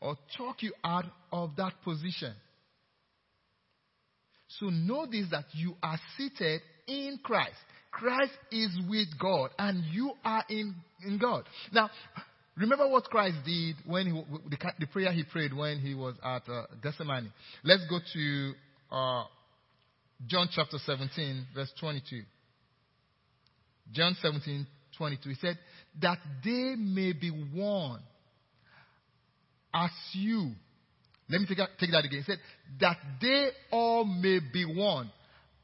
or 0.00 0.16
talk 0.36 0.62
you 0.62 0.72
out 0.84 1.06
of 1.32 1.56
that 1.56 1.72
position. 1.84 2.34
So 4.58 4.66
know 4.66 5.06
this 5.06 5.26
that 5.30 5.44
you 5.52 5.74
are 5.82 5.98
seated 6.16 6.60
in 6.86 7.18
Christ. 7.22 7.56
Christ 7.90 8.32
is 8.50 8.70
with 8.88 9.08
God, 9.18 9.50
and 9.58 9.84
you 9.92 10.12
are 10.24 10.44
in, 10.48 10.74
in 11.04 11.18
God. 11.18 11.44
Now, 11.72 11.90
Remember 12.58 12.88
what 12.88 13.04
Christ 13.04 13.36
did 13.46 13.76
when 13.86 14.06
he, 14.06 14.22
the, 14.50 14.58
the 14.80 14.86
prayer 14.86 15.12
he 15.12 15.22
prayed 15.22 15.54
when 15.54 15.78
he 15.78 15.94
was 15.94 16.16
at 16.24 16.42
uh, 16.48 16.64
Gethsemane. 16.82 17.32
Let's 17.62 17.86
go 17.88 18.00
to 18.14 18.52
uh, 18.90 19.24
John 20.26 20.48
chapter 20.50 20.78
17, 20.84 21.46
verse 21.54 21.72
22. 21.78 22.22
John 23.92 24.16
17, 24.20 24.66
22. 24.96 25.28
He 25.28 25.34
said, 25.36 25.56
That 26.02 26.18
they 26.44 26.74
may 26.76 27.12
be 27.12 27.30
one 27.30 28.00
as 29.74 29.90
you. 30.12 30.52
Let 31.28 31.40
me 31.40 31.46
take 31.46 31.58
that, 31.58 31.70
take 31.78 31.90
that 31.90 32.04
again. 32.04 32.20
He 32.20 32.32
said, 32.32 32.38
That 32.80 32.96
they 33.20 33.50
all 33.70 34.04
may 34.04 34.40
be 34.52 34.64
one 34.64 35.10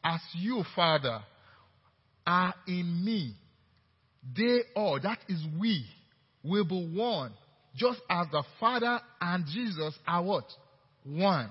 as 0.05 0.21
you, 0.35 0.63
Father, 0.75 1.21
are 2.27 2.55
in 2.67 3.05
me 3.05 3.35
they 4.37 4.61
all, 4.75 4.99
that 5.03 5.19
is 5.29 5.45
we, 5.61 5.85
will 6.43 6.65
be 6.65 6.93
one, 6.95 7.33
just 7.77 8.01
as 8.09 8.27
the 8.31 8.43
Father 8.59 9.01
and 9.21 9.45
Jesus 9.47 9.95
are 10.07 10.23
what? 10.23 10.45
One. 11.05 11.51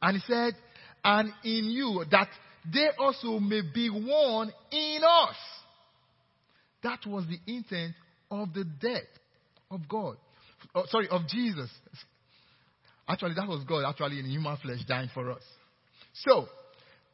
And 0.00 0.16
he 0.16 0.22
said, 0.26 0.54
and 1.02 1.32
in 1.44 1.64
you, 1.64 2.04
that 2.10 2.28
they 2.72 2.88
also 2.98 3.38
may 3.38 3.62
be 3.74 3.88
one 3.88 4.52
in 4.70 5.00
us. 5.02 5.36
That 6.82 7.00
was 7.06 7.24
the 7.26 7.38
intent 7.52 7.94
of 8.30 8.52
the 8.54 8.64
death 8.64 9.08
of 9.70 9.88
God. 9.88 10.16
Oh, 10.74 10.84
sorry, 10.88 11.08
of 11.08 11.26
Jesus. 11.28 11.70
Actually, 13.08 13.34
that 13.34 13.48
was 13.48 13.64
God 13.64 13.84
actually 13.88 14.20
in 14.20 14.26
human 14.26 14.56
flesh 14.58 14.78
dying 14.86 15.10
for 15.12 15.30
us. 15.32 15.42
So, 16.14 16.46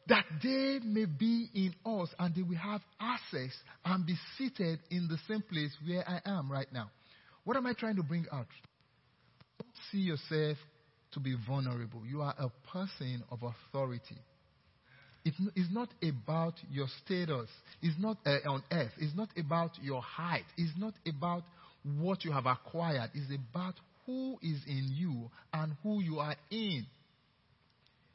that 0.09 0.25
they 0.43 0.79
may 0.85 1.07
be 1.07 1.49
in 1.55 1.75
us 1.85 2.09
and 2.19 2.35
they 2.35 2.43
will 2.43 2.57
have 2.57 2.81
access 3.01 3.53
and 3.85 4.07
be 4.07 4.15
seated 4.37 4.79
in 4.91 5.09
the 5.09 5.19
same 5.29 5.43
place 5.43 5.73
where 5.87 6.09
I 6.09 6.21
am 6.25 6.51
right 6.51 6.71
now. 6.73 6.91
What 7.45 7.57
am 7.57 7.67
I 7.67 7.73
trying 7.73 7.97
to 7.97 8.03
bring 8.03 8.27
out? 8.33 8.47
Don't 9.59 9.73
see 9.91 9.99
yourself 9.99 10.59
to 11.13 11.21
be 11.21 11.35
vulnerable. 11.47 12.03
You 12.07 12.23
are 12.23 12.35
a 12.39 12.51
person 12.71 13.25
of 13.31 13.41
authority. 13.43 14.19
It's 15.25 15.73
not 15.73 15.89
about 16.03 16.55
your 16.71 16.87
status. 17.05 17.49
It's 17.83 17.99
not 17.99 18.19
uh, 18.25 18.37
on 18.49 18.63
earth. 18.71 18.93
It's 18.99 19.17
not 19.17 19.29
about 19.37 19.73
your 19.83 20.01
height. 20.01 20.45
It's 20.57 20.73
not 20.79 20.95
about 21.09 21.43
what 21.99 22.25
you 22.25 22.33
have 22.33 22.47
acquired. 22.47 23.11
It's 23.15 23.31
about 23.33 23.75
who 24.05 24.39
is 24.43 24.61
in 24.67 24.91
you 24.95 25.31
and 25.53 25.73
who 25.83 26.01
you 26.01 26.19
are 26.19 26.37
in. 26.51 26.87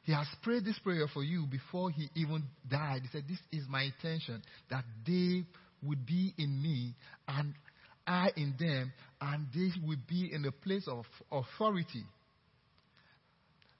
He 0.02 0.12
has 0.12 0.26
prayed 0.42 0.64
this 0.64 0.78
prayer 0.80 1.06
for 1.12 1.22
you 1.22 1.46
before 1.50 1.90
he 1.90 2.08
even 2.14 2.42
died. 2.68 3.02
He 3.02 3.08
said, 3.12 3.24
This 3.28 3.38
is 3.52 3.66
my 3.68 3.82
intention 3.82 4.42
that 4.70 4.84
they 5.06 5.44
would 5.82 6.04
be 6.04 6.34
in 6.38 6.60
me 6.60 6.94
and 7.28 7.54
I 8.06 8.30
in 8.36 8.54
them, 8.58 8.92
and 9.20 9.46
they 9.54 9.68
will 9.86 9.98
be 10.08 10.30
in 10.32 10.44
a 10.44 10.50
place 10.50 10.88
of 10.88 11.04
authority. 11.30 12.04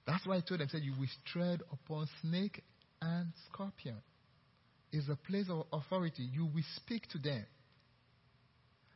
That's 0.07 0.25
why 0.25 0.37
I 0.37 0.39
told 0.41 0.61
them, 0.61 0.67
said, 0.71 0.81
You 0.81 0.93
will 0.97 1.07
tread 1.25 1.61
upon 1.71 2.07
snake 2.21 2.63
and 3.01 3.27
scorpion. 3.51 3.97
Is 4.91 5.09
a 5.09 5.15
place 5.15 5.47
of 5.49 5.65
authority. 5.73 6.23
You 6.31 6.45
will 6.45 6.63
speak 6.75 7.07
to 7.09 7.17
them. 7.17 7.43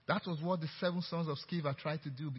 That 0.08 0.22
was 0.26 0.40
what 0.42 0.62
the 0.62 0.70
seven 0.80 1.02
sons 1.02 1.28
of 1.28 1.38
Sceva 1.50 1.78
tried 1.78 2.02
to 2.04 2.10
do. 2.10 2.32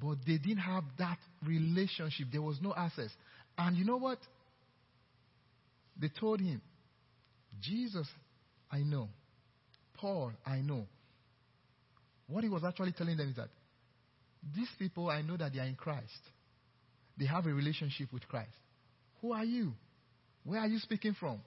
But 0.00 0.18
they 0.26 0.38
didn't 0.38 0.58
have 0.58 0.84
that 0.98 1.18
relationship. 1.46 2.28
There 2.32 2.42
was 2.42 2.58
no 2.62 2.72
access. 2.76 3.10
And 3.56 3.76
you 3.76 3.84
know 3.84 3.96
what? 3.96 4.18
They 6.00 6.08
told 6.08 6.40
him, 6.40 6.62
Jesus, 7.60 8.06
I 8.70 8.78
know. 8.78 9.08
Paul, 9.94 10.32
I 10.46 10.58
know. 10.58 10.86
What 12.28 12.44
he 12.44 12.50
was 12.50 12.62
actually 12.64 12.92
telling 12.92 13.16
them 13.16 13.30
is 13.30 13.36
that 13.36 13.48
these 14.54 14.68
people, 14.78 15.10
I 15.10 15.22
know 15.22 15.36
that 15.36 15.52
they 15.52 15.58
are 15.58 15.66
in 15.66 15.74
Christ. 15.74 16.20
They 17.18 17.26
have 17.26 17.46
a 17.46 17.52
relationship 17.52 18.12
with 18.12 18.26
Christ. 18.28 18.50
Who 19.20 19.32
are 19.32 19.44
you? 19.44 19.72
Where 20.44 20.60
are 20.60 20.68
you 20.68 20.78
speaking 20.78 21.16
from? 21.18 21.40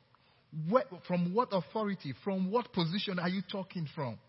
Where, 0.70 0.84
from 1.08 1.34
what 1.34 1.50
authority? 1.52 2.14
From 2.26 2.52
what 2.52 2.74
position 2.74 3.20
are 3.20 3.30
you 3.30 3.42
talking 3.50 3.88
from? 3.96 4.20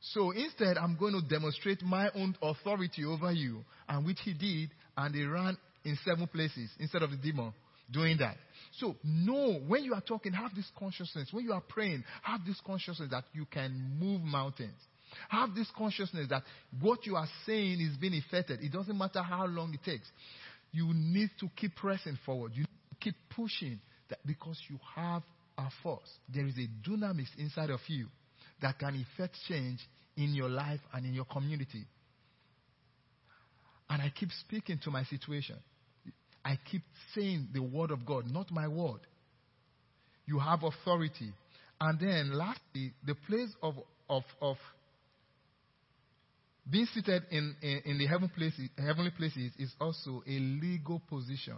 So 0.00 0.30
instead, 0.30 0.78
I'm 0.78 0.96
going 0.96 1.14
to 1.14 1.28
demonstrate 1.28 1.82
my 1.82 2.10
own 2.14 2.36
authority 2.40 3.04
over 3.04 3.32
you, 3.32 3.64
and 3.88 4.06
which 4.06 4.18
he 4.24 4.32
did, 4.32 4.70
and 4.96 5.14
they 5.14 5.22
ran 5.22 5.56
in 5.84 5.98
seven 6.04 6.26
places 6.28 6.70
instead 6.78 7.02
of 7.02 7.10
the 7.10 7.16
demon 7.16 7.52
doing 7.90 8.18
that. 8.18 8.36
So, 8.78 8.96
no, 9.02 9.60
when 9.66 9.82
you 9.84 9.94
are 9.94 10.00
talking, 10.00 10.32
have 10.32 10.54
this 10.54 10.70
consciousness. 10.78 11.28
When 11.32 11.44
you 11.44 11.52
are 11.52 11.62
praying, 11.66 12.04
have 12.22 12.40
this 12.46 12.60
consciousness 12.64 13.10
that 13.10 13.24
you 13.32 13.46
can 13.46 13.96
move 13.98 14.22
mountains. 14.22 14.78
Have 15.30 15.54
this 15.54 15.70
consciousness 15.76 16.26
that 16.28 16.42
what 16.80 17.06
you 17.06 17.16
are 17.16 17.28
saying 17.46 17.80
is 17.80 17.96
being 17.96 18.14
effected. 18.14 18.60
It 18.62 18.72
doesn't 18.72 18.96
matter 18.96 19.22
how 19.22 19.46
long 19.46 19.72
it 19.72 19.82
takes. 19.82 20.06
You 20.70 20.92
need 20.94 21.30
to 21.40 21.48
keep 21.56 21.74
pressing 21.76 22.18
forward. 22.26 22.52
You 22.54 22.60
need 22.60 22.90
to 22.90 22.96
keep 23.00 23.14
pushing 23.34 23.80
that 24.10 24.18
because 24.26 24.60
you 24.68 24.78
have 24.94 25.22
a 25.56 25.68
force. 25.82 26.10
There 26.32 26.46
is 26.46 26.54
a 26.58 26.88
dunamis 26.88 27.28
inside 27.38 27.70
of 27.70 27.80
you 27.88 28.08
that 28.62 28.78
can 28.78 28.94
effect 28.94 29.36
change 29.48 29.80
in 30.16 30.34
your 30.34 30.48
life 30.48 30.80
and 30.92 31.06
in 31.06 31.14
your 31.14 31.24
community. 31.24 31.86
And 33.90 34.02
I 34.02 34.12
keep 34.14 34.30
speaking 34.40 34.78
to 34.84 34.90
my 34.90 35.04
situation. 35.04 35.56
I 36.44 36.58
keep 36.70 36.82
saying 37.14 37.48
the 37.52 37.62
word 37.62 37.90
of 37.90 38.04
God, 38.04 38.30
not 38.30 38.50
my 38.50 38.68
word. 38.68 39.00
You 40.26 40.38
have 40.38 40.62
authority. 40.62 41.32
And 41.80 41.98
then 41.98 42.32
lastly, 42.32 42.92
the 43.06 43.14
place 43.26 43.50
of, 43.62 43.74
of, 44.08 44.24
of 44.40 44.56
being 46.70 46.86
seated 46.92 47.22
in, 47.30 47.54
in, 47.62 47.82
in 47.84 47.98
the 47.98 48.06
heaven 48.06 48.30
places, 48.34 48.68
heavenly 48.76 49.10
places 49.10 49.52
is 49.58 49.72
also 49.80 50.22
a 50.26 50.38
legal 50.38 51.00
position. 51.08 51.56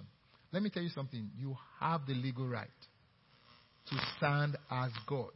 Let 0.52 0.62
me 0.62 0.70
tell 0.70 0.82
you 0.82 0.90
something. 0.90 1.30
You 1.36 1.56
have 1.80 2.06
the 2.06 2.14
legal 2.14 2.46
right 2.46 2.68
to 3.88 3.96
stand 4.16 4.56
as 4.70 4.90
God 5.08 5.30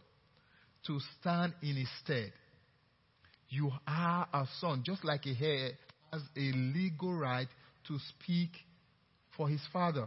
to 0.87 0.99
stand 1.21 1.55
in 1.63 1.77
his 1.77 1.89
stead. 2.03 2.33
You 3.49 3.71
are 3.87 4.29
a 4.33 4.47
son, 4.61 4.83
just 4.85 5.05
like 5.05 5.27
a 5.27 5.45
heir 5.45 5.71
has 6.13 6.23
a 6.37 6.57
legal 6.57 7.13
right 7.13 7.49
to 7.89 7.99
speak 8.11 8.51
for 9.37 9.49
his 9.49 9.61
father, 9.73 10.07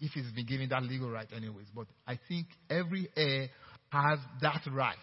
if 0.00 0.12
he's 0.12 0.30
been 0.32 0.46
given 0.46 0.68
that 0.70 0.82
legal 0.82 1.10
right, 1.10 1.28
anyways. 1.34 1.66
But 1.74 1.86
I 2.06 2.18
think 2.28 2.46
every 2.70 3.08
heir 3.16 3.48
has 3.90 4.18
that 4.42 4.62
right. 4.72 4.96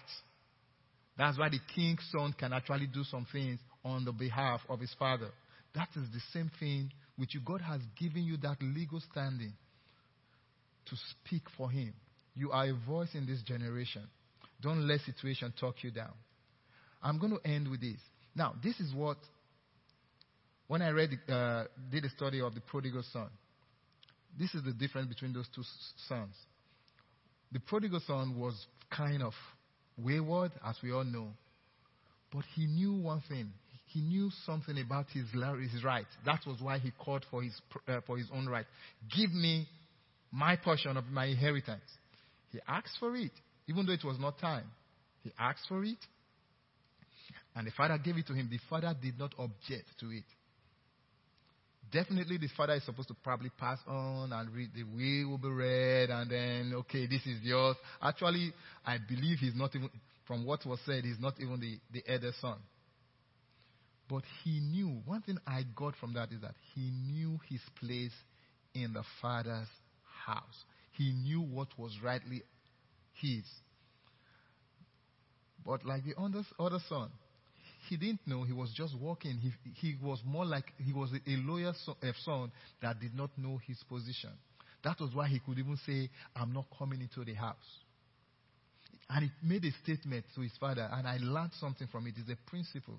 That's 1.18 1.38
why 1.38 1.50
the 1.50 1.60
king's 1.76 2.02
son 2.12 2.34
can 2.38 2.54
actually 2.54 2.88
do 2.88 3.04
some 3.04 3.28
things 3.32 3.60
on 3.84 4.06
the 4.06 4.12
behalf 4.12 4.62
of 4.70 4.80
his 4.80 4.94
father. 4.98 5.30
That 5.76 5.90
is 5.96 6.04
the 6.14 6.22
same 6.34 6.52
thing 6.60 6.92
which 7.18 7.34
you. 7.34 7.42
God 7.42 7.62
has 7.62 7.82
given 8.00 8.24
you 8.24 8.38
that 8.38 8.58
legal 8.62 9.02
standing 9.12 9.54
to 10.86 10.96
speak 11.12 11.44
for 11.58 11.70
him. 11.70 11.94
You 12.36 12.52
are 12.52 12.66
a 12.66 12.74
voice 12.74 13.10
in 13.14 13.26
this 13.26 13.42
generation. 13.44 14.04
Don't 14.62 14.88
let 14.88 15.00
situation 15.02 15.54
talk 15.60 15.76
you 15.84 15.92
down. 15.92 16.14
I'm 17.02 17.20
going 17.20 17.38
to 17.38 17.50
end 17.50 17.70
with 17.70 17.82
this. 17.82 17.98
Now, 18.36 18.54
this 18.64 18.80
is 18.80 18.94
what, 18.94 19.18
when 20.68 20.82
I 20.82 20.90
read, 20.90 21.10
uh, 21.28 21.64
did 21.92 22.06
a 22.06 22.10
study 22.10 22.42
of 22.42 22.54
the 22.54 22.62
prodigal 22.62 23.04
son, 23.12 23.30
this 24.40 24.54
is 24.54 24.64
the 24.64 24.72
difference 24.72 25.08
between 25.08 25.34
those 25.34 25.48
two 25.54 25.64
sons. 26.08 26.36
The 27.52 27.60
prodigal 27.60 28.02
son 28.06 28.40
was 28.40 28.54
kind 28.96 29.22
of 29.22 29.34
wayward, 29.98 30.52
as 30.66 30.76
we 30.82 30.92
all 30.92 31.04
know, 31.04 31.30
but 32.32 32.44
he 32.56 32.66
knew 32.66 32.94
one 32.94 33.22
thing. 33.28 33.52
He 33.88 34.00
knew 34.00 34.30
something 34.46 34.80
about 34.80 35.08
his, 35.12 35.26
his 35.72 35.84
right. 35.84 36.06
That 36.26 36.40
was 36.48 36.62
why 36.62 36.80
he 36.80 36.92
called 36.92 37.26
for 37.30 37.44
his, 37.44 37.54
uh, 37.90 38.00
for 38.08 38.18
his 38.18 38.28
own 38.34 38.48
right. 38.48 38.66
Give 39.14 39.34
me 39.34 39.68
my 40.32 40.56
portion 40.56 40.96
of 40.96 41.08
my 41.08 41.26
inheritance. 41.26 41.82
He 42.52 42.60
asked 42.70 42.96
for 43.00 43.16
it 43.18 43.32
even 43.68 43.86
though 43.86 43.94
it 43.94 44.04
was 44.04 44.20
not 44.20 44.40
time. 44.40 44.66
He 45.24 45.32
asked 45.38 45.68
for 45.68 45.84
it, 45.84 45.98
and 47.56 47.68
the 47.68 47.72
father 47.72 47.98
gave 47.98 48.18
it 48.18 48.28
to 48.28 48.34
him. 48.34 48.48
The 48.50 48.60
father 48.70 48.96
did 49.00 49.20
not 49.20 49.34
object 49.38 49.86
to 50.00 50.10
it. 50.10 50.24
Definitely, 51.92 52.38
the 52.38 52.48
father 52.56 52.74
is 52.74 52.86
supposed 52.86 53.10
to 53.10 53.14
probably 53.14 53.50
pass 53.58 53.78
on 53.86 54.32
and 54.32 54.54
read 54.54 54.70
the 54.74 54.84
will 54.84 55.32
will 55.32 55.38
be 55.38 55.50
read, 55.50 56.10
and 56.10 56.32
then, 56.32 56.74
okay, 56.76 57.06
this 57.06 57.26
is 57.26 57.42
yours. 57.42 57.76
Actually, 58.02 58.54
I 58.86 58.98
believe 58.98 59.40
he's 59.40 59.56
not 59.56 59.76
even, 59.76 59.90
from 60.26 60.46
what 60.46 60.66
was 60.66 60.80
said, 60.86 61.04
he's 61.04 61.20
not 61.20 61.34
even 61.40 61.60
the, 61.60 61.78
the 61.92 62.04
elder 62.12 62.32
son. 62.40 62.58
But 64.10 64.24
he 64.44 64.62
knew, 64.62 65.02
one 65.06 65.22
thing 65.22 65.38
I 65.46 65.64
got 65.76 65.96
from 65.98 66.14
that 66.14 66.32
is 66.32 66.42
that 66.42 66.56
he 66.74 66.92
knew 67.12 67.40
his 67.50 67.62
place 67.80 68.14
in 68.74 68.94
the 68.94 69.04
father's 69.22 69.68
house. 70.26 70.66
He 70.94 71.12
knew 71.12 71.42
what 71.42 71.68
was 71.78 71.92
rightly 72.04 72.44
But 75.66 75.86
like 75.86 76.04
the 76.04 76.16
other 76.60 76.80
son, 76.90 77.10
he 77.90 77.98
didn't 77.98 78.22
know 78.26 78.44
he 78.44 78.54
was 78.54 78.72
just 78.76 78.98
walking. 79.00 79.38
He, 79.38 79.52
he 79.76 79.96
was 80.02 80.20
more 80.26 80.46
like 80.46 80.66
he 80.78 80.94
was 80.94 81.12
a, 81.14 81.36
loyal 81.38 81.74
son 82.26 82.52
that 82.82 83.00
did 83.00 83.16
not 83.16 83.30
know 83.38 83.60
his 83.68 83.78
position. 83.90 84.32
That 84.84 85.00
was 85.00 85.12
why 85.14 85.28
he 85.28 85.40
could 85.40 85.60
even 85.60 85.78
say, 85.86 86.10
I'm 86.36 86.54
not 86.54 86.66
coming 86.78 87.02
into 87.02 87.24
the 87.24 87.34
house. 87.36 87.56
And 89.10 89.26
he 89.26 89.32
made 89.48 89.66
a 89.66 89.72
statement 89.84 90.26
to 90.36 90.42
his 90.42 90.54
father, 90.60 90.90
and 90.92 91.08
I 91.08 91.18
learned 91.18 91.52
something 91.60 91.88
from 91.92 92.08
it. 92.08 92.16
It's 92.18 92.30
a 92.30 92.50
principle. 92.50 92.98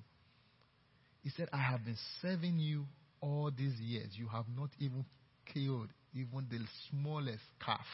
He 1.22 1.30
said, 1.30 1.48
I 1.52 1.58
have 1.58 1.84
been 1.84 1.96
serving 2.20 2.58
you 2.58 2.84
all 3.20 3.50
these 3.56 3.78
years. 3.80 4.08
You 4.14 4.28
have 4.28 4.44
not 4.56 4.70
even 4.78 5.04
killed 5.52 5.88
even 6.14 6.46
the 6.50 6.58
smallest 6.90 7.42
calf 7.64 7.86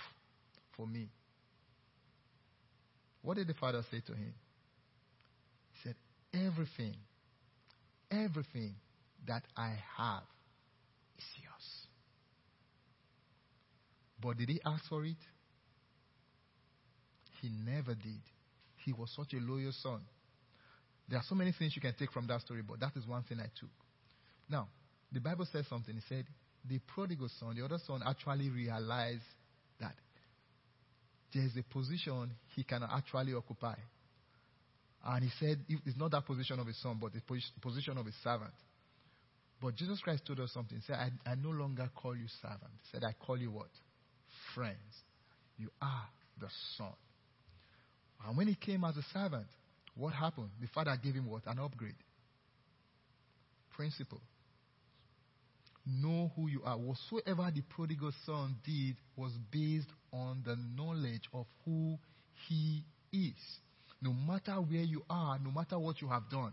for 0.76 0.86
me. 0.86 1.08
What 3.28 3.36
did 3.36 3.46
the 3.46 3.52
father 3.52 3.82
say 3.90 4.00
to 4.06 4.12
him? 4.12 4.32
He 5.72 5.78
said, 5.84 5.96
Everything, 6.32 6.94
everything 8.10 8.74
that 9.26 9.42
I 9.54 9.74
have 9.98 10.22
is 11.18 11.24
yours. 11.36 11.86
But 14.18 14.38
did 14.38 14.48
he 14.48 14.62
ask 14.64 14.82
for 14.88 15.04
it? 15.04 15.18
He 17.42 17.50
never 17.50 17.94
did. 17.94 18.22
He 18.86 18.94
was 18.94 19.10
such 19.14 19.34
a 19.34 19.40
loyal 19.44 19.72
son. 19.82 20.00
There 21.06 21.18
are 21.18 21.24
so 21.28 21.34
many 21.34 21.52
things 21.52 21.76
you 21.76 21.82
can 21.82 21.94
take 21.98 22.10
from 22.12 22.26
that 22.28 22.40
story, 22.40 22.62
but 22.66 22.80
that 22.80 22.92
is 22.96 23.06
one 23.06 23.24
thing 23.24 23.40
I 23.40 23.50
took. 23.60 23.68
Now, 24.48 24.68
the 25.12 25.20
Bible 25.20 25.46
says 25.52 25.66
something. 25.68 25.94
It 25.94 26.04
said, 26.08 26.24
the 26.66 26.78
prodigal 26.78 27.28
son, 27.38 27.56
the 27.56 27.64
other 27.66 27.78
son, 27.86 28.00
actually 28.06 28.48
realized 28.48 29.20
there's 31.32 31.56
a 31.56 31.62
position 31.62 32.30
he 32.54 32.64
can 32.64 32.82
actually 32.82 33.34
occupy. 33.34 33.74
And 35.04 35.24
he 35.24 35.30
said, 35.38 35.58
it's 35.68 35.96
not 35.96 36.10
that 36.10 36.26
position 36.26 36.58
of 36.58 36.66
a 36.66 36.74
son, 36.74 36.98
but 37.00 37.12
the 37.12 37.20
position 37.60 37.98
of 37.98 38.06
a 38.06 38.12
servant. 38.22 38.54
But 39.60 39.74
Jesus 39.74 40.00
Christ 40.00 40.24
told 40.26 40.40
us 40.40 40.52
something. 40.52 40.78
He 40.78 40.84
said, 40.86 40.96
I, 40.96 41.30
I 41.30 41.34
no 41.34 41.50
longer 41.50 41.88
call 41.94 42.16
you 42.16 42.26
servant. 42.40 42.70
He 42.82 42.88
said, 42.92 43.02
I 43.04 43.12
call 43.24 43.38
you 43.38 43.50
what? 43.50 43.70
Friends. 44.54 44.78
You 45.56 45.68
are 45.82 46.08
the 46.40 46.48
son. 46.76 46.92
And 48.26 48.36
when 48.36 48.48
he 48.48 48.54
came 48.54 48.84
as 48.84 48.96
a 48.96 49.02
servant, 49.12 49.46
what 49.96 50.14
happened? 50.14 50.50
The 50.60 50.68
father 50.68 50.96
gave 51.02 51.14
him 51.14 51.26
what? 51.26 51.42
An 51.46 51.58
upgrade. 51.58 51.94
Principle. 53.74 54.20
Know 55.88 56.30
who 56.36 56.48
you 56.48 56.62
are. 56.64 56.76
Whatsoever 56.76 57.50
the 57.54 57.62
prodigal 57.62 58.12
son 58.26 58.56
did 58.64 58.96
was 59.16 59.32
based 59.50 59.88
on 60.12 60.42
the 60.44 60.56
knowledge 60.76 61.22
of 61.32 61.46
who 61.64 61.98
he 62.46 62.84
is. 63.12 63.32
No 64.02 64.12
matter 64.12 64.52
where 64.60 64.82
you 64.82 65.02
are, 65.08 65.38
no 65.38 65.50
matter 65.50 65.78
what 65.78 66.02
you 66.02 66.08
have 66.08 66.28
done, 66.30 66.52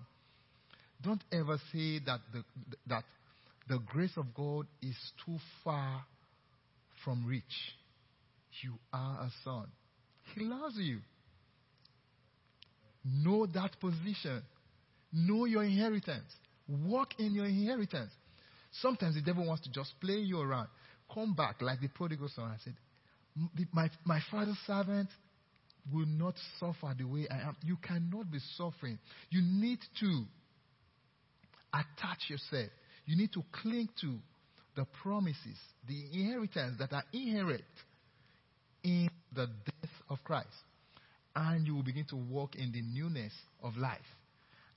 don't 1.02 1.24
ever 1.34 1.60
say 1.74 2.00
that 2.06 2.22
the, 2.34 2.44
that 2.88 3.04
the 3.68 3.80
grace 3.80 4.16
of 4.16 4.34
God 4.34 4.68
is 4.82 4.96
too 5.26 5.38
far 5.64 6.06
from 7.04 7.26
reach. 7.26 7.44
You 8.64 8.74
are 8.94 9.22
a 9.22 9.32
son. 9.44 9.68
He 10.34 10.46
loves 10.46 10.78
you. 10.78 11.00
Know 13.04 13.46
that 13.48 13.80
position. 13.80 14.42
Know 15.12 15.46
your 15.46 15.64
inheritance. 15.64 16.32
Walk 16.68 17.20
in 17.20 17.36
your 17.36 17.46
inheritance. 17.46 18.12
Sometimes 18.82 19.16
the 19.16 19.22
devil 19.22 19.46
wants 19.46 19.64
to 19.64 19.72
just 19.72 19.94
play 20.00 20.18
you 20.18 20.42
around. 20.42 20.68
Come 21.14 21.34
back 21.34 21.62
like 21.62 21.82
the 21.82 21.88
prodigal 21.88 22.30
son. 22.36 22.52
I 22.52 22.58
said, 22.64 22.74
my, 23.72 23.90
my 24.04 24.20
father's 24.32 24.58
servant 24.66 25.10
will 25.94 26.06
not 26.06 26.36
suffer 26.60 26.96
the 26.98 27.06
way 27.06 27.28
I 27.30 27.48
am. 27.48 27.56
You 27.64 27.78
cannot 27.78 28.32
be 28.32 28.40
suffering. 28.58 28.98
You 29.30 29.42
need 29.42 29.80
to 30.00 30.24
attach 31.74 32.30
yourself. 32.30 32.70
You 33.06 33.16
need 33.16 33.32
to 33.34 33.44
cling 33.62 33.90
to 34.02 34.16
the 34.76 34.86
promises, 35.04 35.58
the 35.88 36.04
inheritance 36.14 36.78
that 36.80 36.92
are 36.92 37.04
inherent 37.14 37.64
in 38.84 39.10
the 39.34 39.48
death 39.48 39.92
of 40.10 40.18
Christ. 40.24 40.48
And 41.36 41.68
you 41.68 41.76
will 41.76 41.84
begin 41.84 42.06
to 42.10 42.16
walk 42.16 42.56
in 42.56 42.72
the 42.72 42.82
newness 42.82 43.34
of 43.62 43.78
life. 43.78 44.00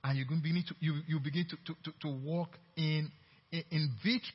And 0.03 0.17
you 0.17 0.25
begin 0.25 0.63
to, 0.67 0.75
you, 0.79 1.01
you 1.07 1.19
begin 1.19 1.45
to, 1.49 1.57
to, 1.65 1.79
to, 1.83 1.91
to 2.01 2.07
walk 2.07 2.57
in, 2.77 3.11
in, 3.51 3.89
victory. 4.03 4.33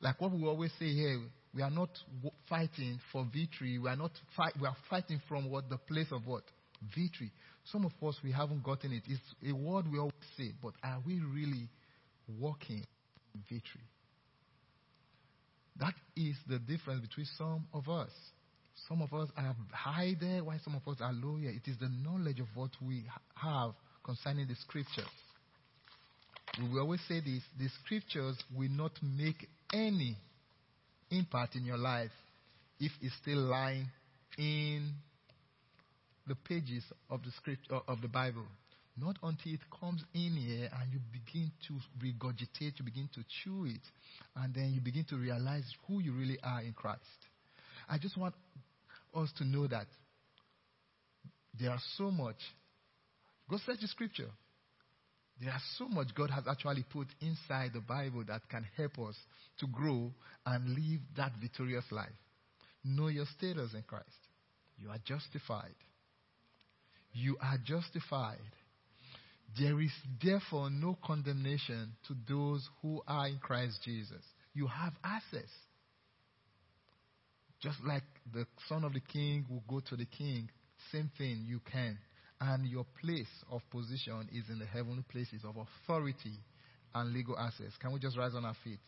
Like 0.00 0.20
what 0.20 0.32
we 0.32 0.44
always 0.44 0.72
say 0.78 0.92
here, 0.92 1.20
we 1.54 1.62
are 1.62 1.70
not 1.70 1.90
fighting 2.48 2.98
for 3.12 3.26
victory. 3.32 3.78
We 3.78 3.88
are 3.88 3.96
not 3.96 4.12
fight, 4.36 4.52
we 4.60 4.66
are 4.66 4.76
fighting 4.88 5.20
from 5.28 5.50
what 5.50 5.68
the 5.68 5.76
place 5.76 6.06
of 6.10 6.26
what 6.26 6.44
victory. 6.94 7.32
Some 7.64 7.84
of 7.84 7.92
us 8.06 8.16
we 8.24 8.32
haven't 8.32 8.62
gotten 8.62 8.92
it. 8.92 9.02
It's 9.06 9.20
a 9.46 9.52
word 9.52 9.86
we 9.90 9.98
always 9.98 10.14
say, 10.36 10.52
but 10.62 10.72
are 10.82 11.00
we 11.06 11.20
really 11.20 11.68
walking 12.38 12.84
in 13.34 13.40
victory? 13.48 13.82
That 15.78 15.94
is 16.16 16.36
the 16.48 16.58
difference 16.58 17.00
between 17.00 17.26
some 17.36 17.66
of 17.72 17.88
us. 17.88 18.10
Some 18.88 19.02
of 19.02 19.12
us 19.12 19.28
are 19.36 19.54
high 19.72 20.14
there, 20.18 20.42
while 20.42 20.58
some 20.64 20.74
of 20.74 20.86
us 20.90 21.00
are 21.00 21.12
low 21.12 21.36
here. 21.36 21.50
It 21.50 21.68
is 21.68 21.78
the 21.78 21.90
knowledge 22.02 22.40
of 22.40 22.46
what 22.54 22.70
we 22.80 23.04
have 23.34 23.72
concerning 24.04 24.46
the 24.46 24.54
scriptures. 24.56 25.04
We 26.58 26.78
always 26.78 27.00
say 27.08 27.20
this 27.20 27.42
the 27.58 27.68
scriptures 27.84 28.36
will 28.56 28.70
not 28.70 28.92
make 29.02 29.48
any 29.72 30.16
impact 31.10 31.54
in 31.54 31.64
your 31.64 31.78
life 31.78 32.10
if 32.78 32.92
it's 33.00 33.14
still 33.22 33.38
lying 33.38 33.86
in 34.38 34.92
the 36.26 36.34
pages 36.34 36.84
of 37.08 37.22
the 37.22 37.30
script 37.32 37.68
uh, 37.70 37.80
of 37.88 38.00
the 38.00 38.08
Bible. 38.08 38.46
Not 38.96 39.16
until 39.22 39.54
it 39.54 39.60
comes 39.80 40.02
in 40.14 40.36
here 40.36 40.68
and 40.80 40.92
you 40.92 40.98
begin 41.12 41.50
to 41.68 41.74
regurgitate, 42.04 42.78
you 42.78 42.84
begin 42.84 43.08
to 43.14 43.24
chew 43.42 43.66
it, 43.66 43.80
and 44.36 44.52
then 44.52 44.72
you 44.74 44.80
begin 44.80 45.04
to 45.04 45.16
realize 45.16 45.64
who 45.86 46.00
you 46.00 46.12
really 46.12 46.38
are 46.42 46.60
in 46.60 46.72
Christ. 46.72 47.00
I 47.88 47.98
just 47.98 48.16
want 48.16 48.34
us 49.14 49.30
to 49.38 49.44
know 49.44 49.66
that 49.68 49.86
there 51.58 51.70
are 51.70 51.80
so 51.96 52.10
much. 52.10 52.36
Go 53.48 53.56
search 53.64 53.80
the 53.80 53.88
scripture. 53.88 54.28
There 55.40 55.50
are 55.50 55.60
so 55.78 55.88
much 55.88 56.14
God 56.14 56.30
has 56.30 56.44
actually 56.46 56.84
put 56.92 57.08
inside 57.20 57.70
the 57.72 57.80
Bible 57.80 58.24
that 58.28 58.46
can 58.50 58.66
help 58.76 58.98
us 58.98 59.16
to 59.60 59.66
grow 59.66 60.12
and 60.44 60.68
live 60.74 61.00
that 61.16 61.32
victorious 61.40 61.84
life. 61.90 62.08
Know 62.84 63.08
your 63.08 63.24
status 63.38 63.72
in 63.74 63.82
Christ. 63.82 64.06
You 64.78 64.90
are 64.90 64.98
justified. 65.04 65.74
You 67.12 67.36
are 67.40 67.56
justified. 67.64 68.38
There 69.58 69.80
is 69.80 69.90
therefore 70.22 70.70
no 70.70 70.96
condemnation 71.04 71.92
to 72.06 72.14
those 72.28 72.68
who 72.82 73.02
are 73.08 73.26
in 73.26 73.38
Christ 73.38 73.80
Jesus. 73.82 74.22
You 74.54 74.66
have 74.66 74.92
access. 75.02 75.48
Just 77.60 77.78
like 77.84 78.04
the 78.32 78.46
son 78.68 78.84
of 78.84 78.92
the 78.92 79.00
king 79.00 79.46
will 79.50 79.62
go 79.68 79.80
to 79.88 79.96
the 79.96 80.06
king, 80.06 80.48
same 80.92 81.10
thing 81.18 81.44
you 81.46 81.60
can. 81.70 81.98
And 82.40 82.66
your 82.66 82.86
place 83.00 83.28
of 83.50 83.60
position 83.70 84.28
is 84.32 84.48
in 84.48 84.58
the 84.58 84.66
heavenly 84.66 85.04
places 85.10 85.42
of 85.44 85.56
authority 85.56 86.32
and 86.94 87.12
legal 87.12 87.38
access. 87.38 87.72
Can 87.80 87.92
we 87.92 88.00
just 88.00 88.16
rise 88.16 88.34
on 88.34 88.44
our 88.44 88.56
feet? 88.64 88.80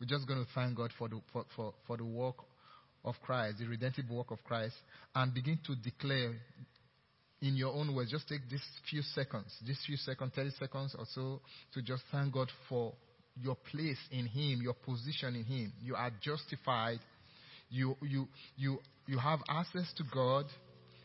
We're 0.00 0.06
just 0.06 0.26
going 0.28 0.44
to 0.44 0.50
thank 0.54 0.76
God 0.76 0.90
for 0.98 1.08
the, 1.08 1.20
for, 1.32 1.44
for, 1.56 1.74
for 1.86 1.96
the 1.96 2.04
work 2.04 2.36
of 3.04 3.14
Christ, 3.22 3.58
the 3.58 3.66
redemptive 3.66 4.08
work 4.08 4.30
of 4.30 4.42
Christ, 4.44 4.74
and 5.14 5.34
begin 5.34 5.58
to 5.66 5.74
declare 5.76 6.34
in 7.42 7.56
your 7.56 7.74
own 7.74 7.94
words. 7.94 8.10
Just 8.10 8.28
take 8.28 8.48
these 8.50 8.64
few 8.88 9.02
seconds, 9.02 9.54
these 9.66 9.78
few 9.86 9.96
seconds, 9.96 10.32
30 10.34 10.50
seconds 10.58 10.96
or 10.98 11.04
so, 11.14 11.40
to 11.74 11.82
just 11.82 12.02
thank 12.10 12.32
God 12.32 12.48
for 12.68 12.94
your 13.40 13.56
place 13.70 13.98
in 14.10 14.26
Him, 14.26 14.60
your 14.62 14.74
position 14.74 15.36
in 15.36 15.44
Him. 15.44 15.72
You 15.82 15.94
are 15.94 16.10
justified. 16.22 16.98
You, 17.68 17.96
you, 18.02 18.28
you, 18.56 18.78
you 19.06 19.18
have 19.18 19.40
access 19.48 19.92
to 19.96 20.04
God. 20.12 20.46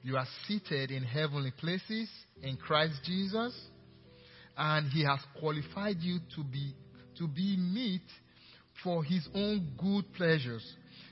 You 0.02 0.18
are 0.18 0.28
seated 0.48 0.92
in 0.92 1.04
heavenly 1.04 1.52
places 1.52 2.10
in 2.42 2.58
Christ 2.58 2.96
Jesus. 3.04 3.54
And 4.58 4.90
He 4.92 5.04
has 5.04 5.20
qualified 5.40 5.98
you 6.00 6.20
to 6.36 6.44
be, 6.44 6.74
to 7.18 7.28
be 7.28 7.58
meet 7.58 8.02
for 8.84 9.04
His 9.04 9.28
own 9.34 9.68
good 9.78 10.06
pleasures. 10.14 10.64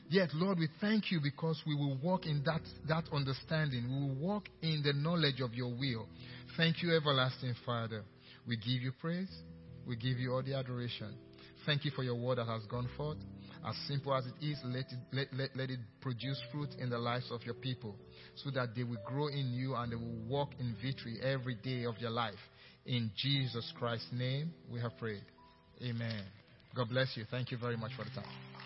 Yet, 0.09 0.29
Lord, 0.33 0.57
we 0.59 0.69
thank 0.79 1.11
you 1.11 1.19
because 1.21 1.61
we 1.67 1.75
will 1.75 1.97
walk 2.01 2.25
in 2.25 2.41
that, 2.45 2.61
that 2.87 3.03
understanding. 3.11 3.85
We 3.89 4.07
will 4.07 4.27
walk 4.27 4.47
in 4.61 4.81
the 4.83 4.93
knowledge 4.93 5.41
of 5.41 5.53
your 5.53 5.69
will. 5.69 6.07
Thank 6.55 6.81
you, 6.81 6.95
everlasting 6.95 7.55
Father. 7.65 8.03
We 8.47 8.55
give 8.55 8.81
you 8.81 8.93
praise. 9.01 9.29
We 9.85 9.97
give 9.97 10.17
you 10.17 10.33
all 10.33 10.43
the 10.43 10.53
adoration. 10.53 11.13
Thank 11.65 11.83
you 11.83 11.91
for 11.91 12.03
your 12.03 12.15
word 12.15 12.37
that 12.37 12.47
has 12.47 12.63
gone 12.67 12.89
forth. 12.95 13.17
As 13.67 13.75
simple 13.85 14.15
as 14.15 14.25
it 14.25 14.45
is, 14.45 14.57
let 14.63 14.85
it, 14.85 14.99
let, 15.11 15.27
let, 15.33 15.55
let 15.57 15.69
it 15.69 15.79
produce 15.99 16.41
fruit 16.53 16.69
in 16.79 16.89
the 16.89 16.97
lives 16.97 17.29
of 17.31 17.43
your 17.43 17.55
people 17.55 17.95
so 18.35 18.49
that 18.51 18.73
they 18.73 18.83
will 18.83 19.01
grow 19.05 19.27
in 19.27 19.51
you 19.51 19.75
and 19.75 19.91
they 19.91 19.97
will 19.97 20.23
walk 20.25 20.51
in 20.57 20.73
victory 20.81 21.17
every 21.21 21.55
day 21.55 21.83
of 21.83 21.95
their 21.99 22.09
life. 22.09 22.39
In 22.85 23.11
Jesus 23.17 23.69
Christ's 23.77 24.07
name, 24.13 24.53
we 24.71 24.79
have 24.79 24.97
prayed. 24.97 25.23
Amen. 25.83 26.23
God 26.73 26.87
bless 26.89 27.17
you. 27.17 27.25
Thank 27.29 27.51
you 27.51 27.57
very 27.57 27.75
much 27.75 27.91
for 27.97 28.05
the 28.05 28.11
time. 28.11 28.56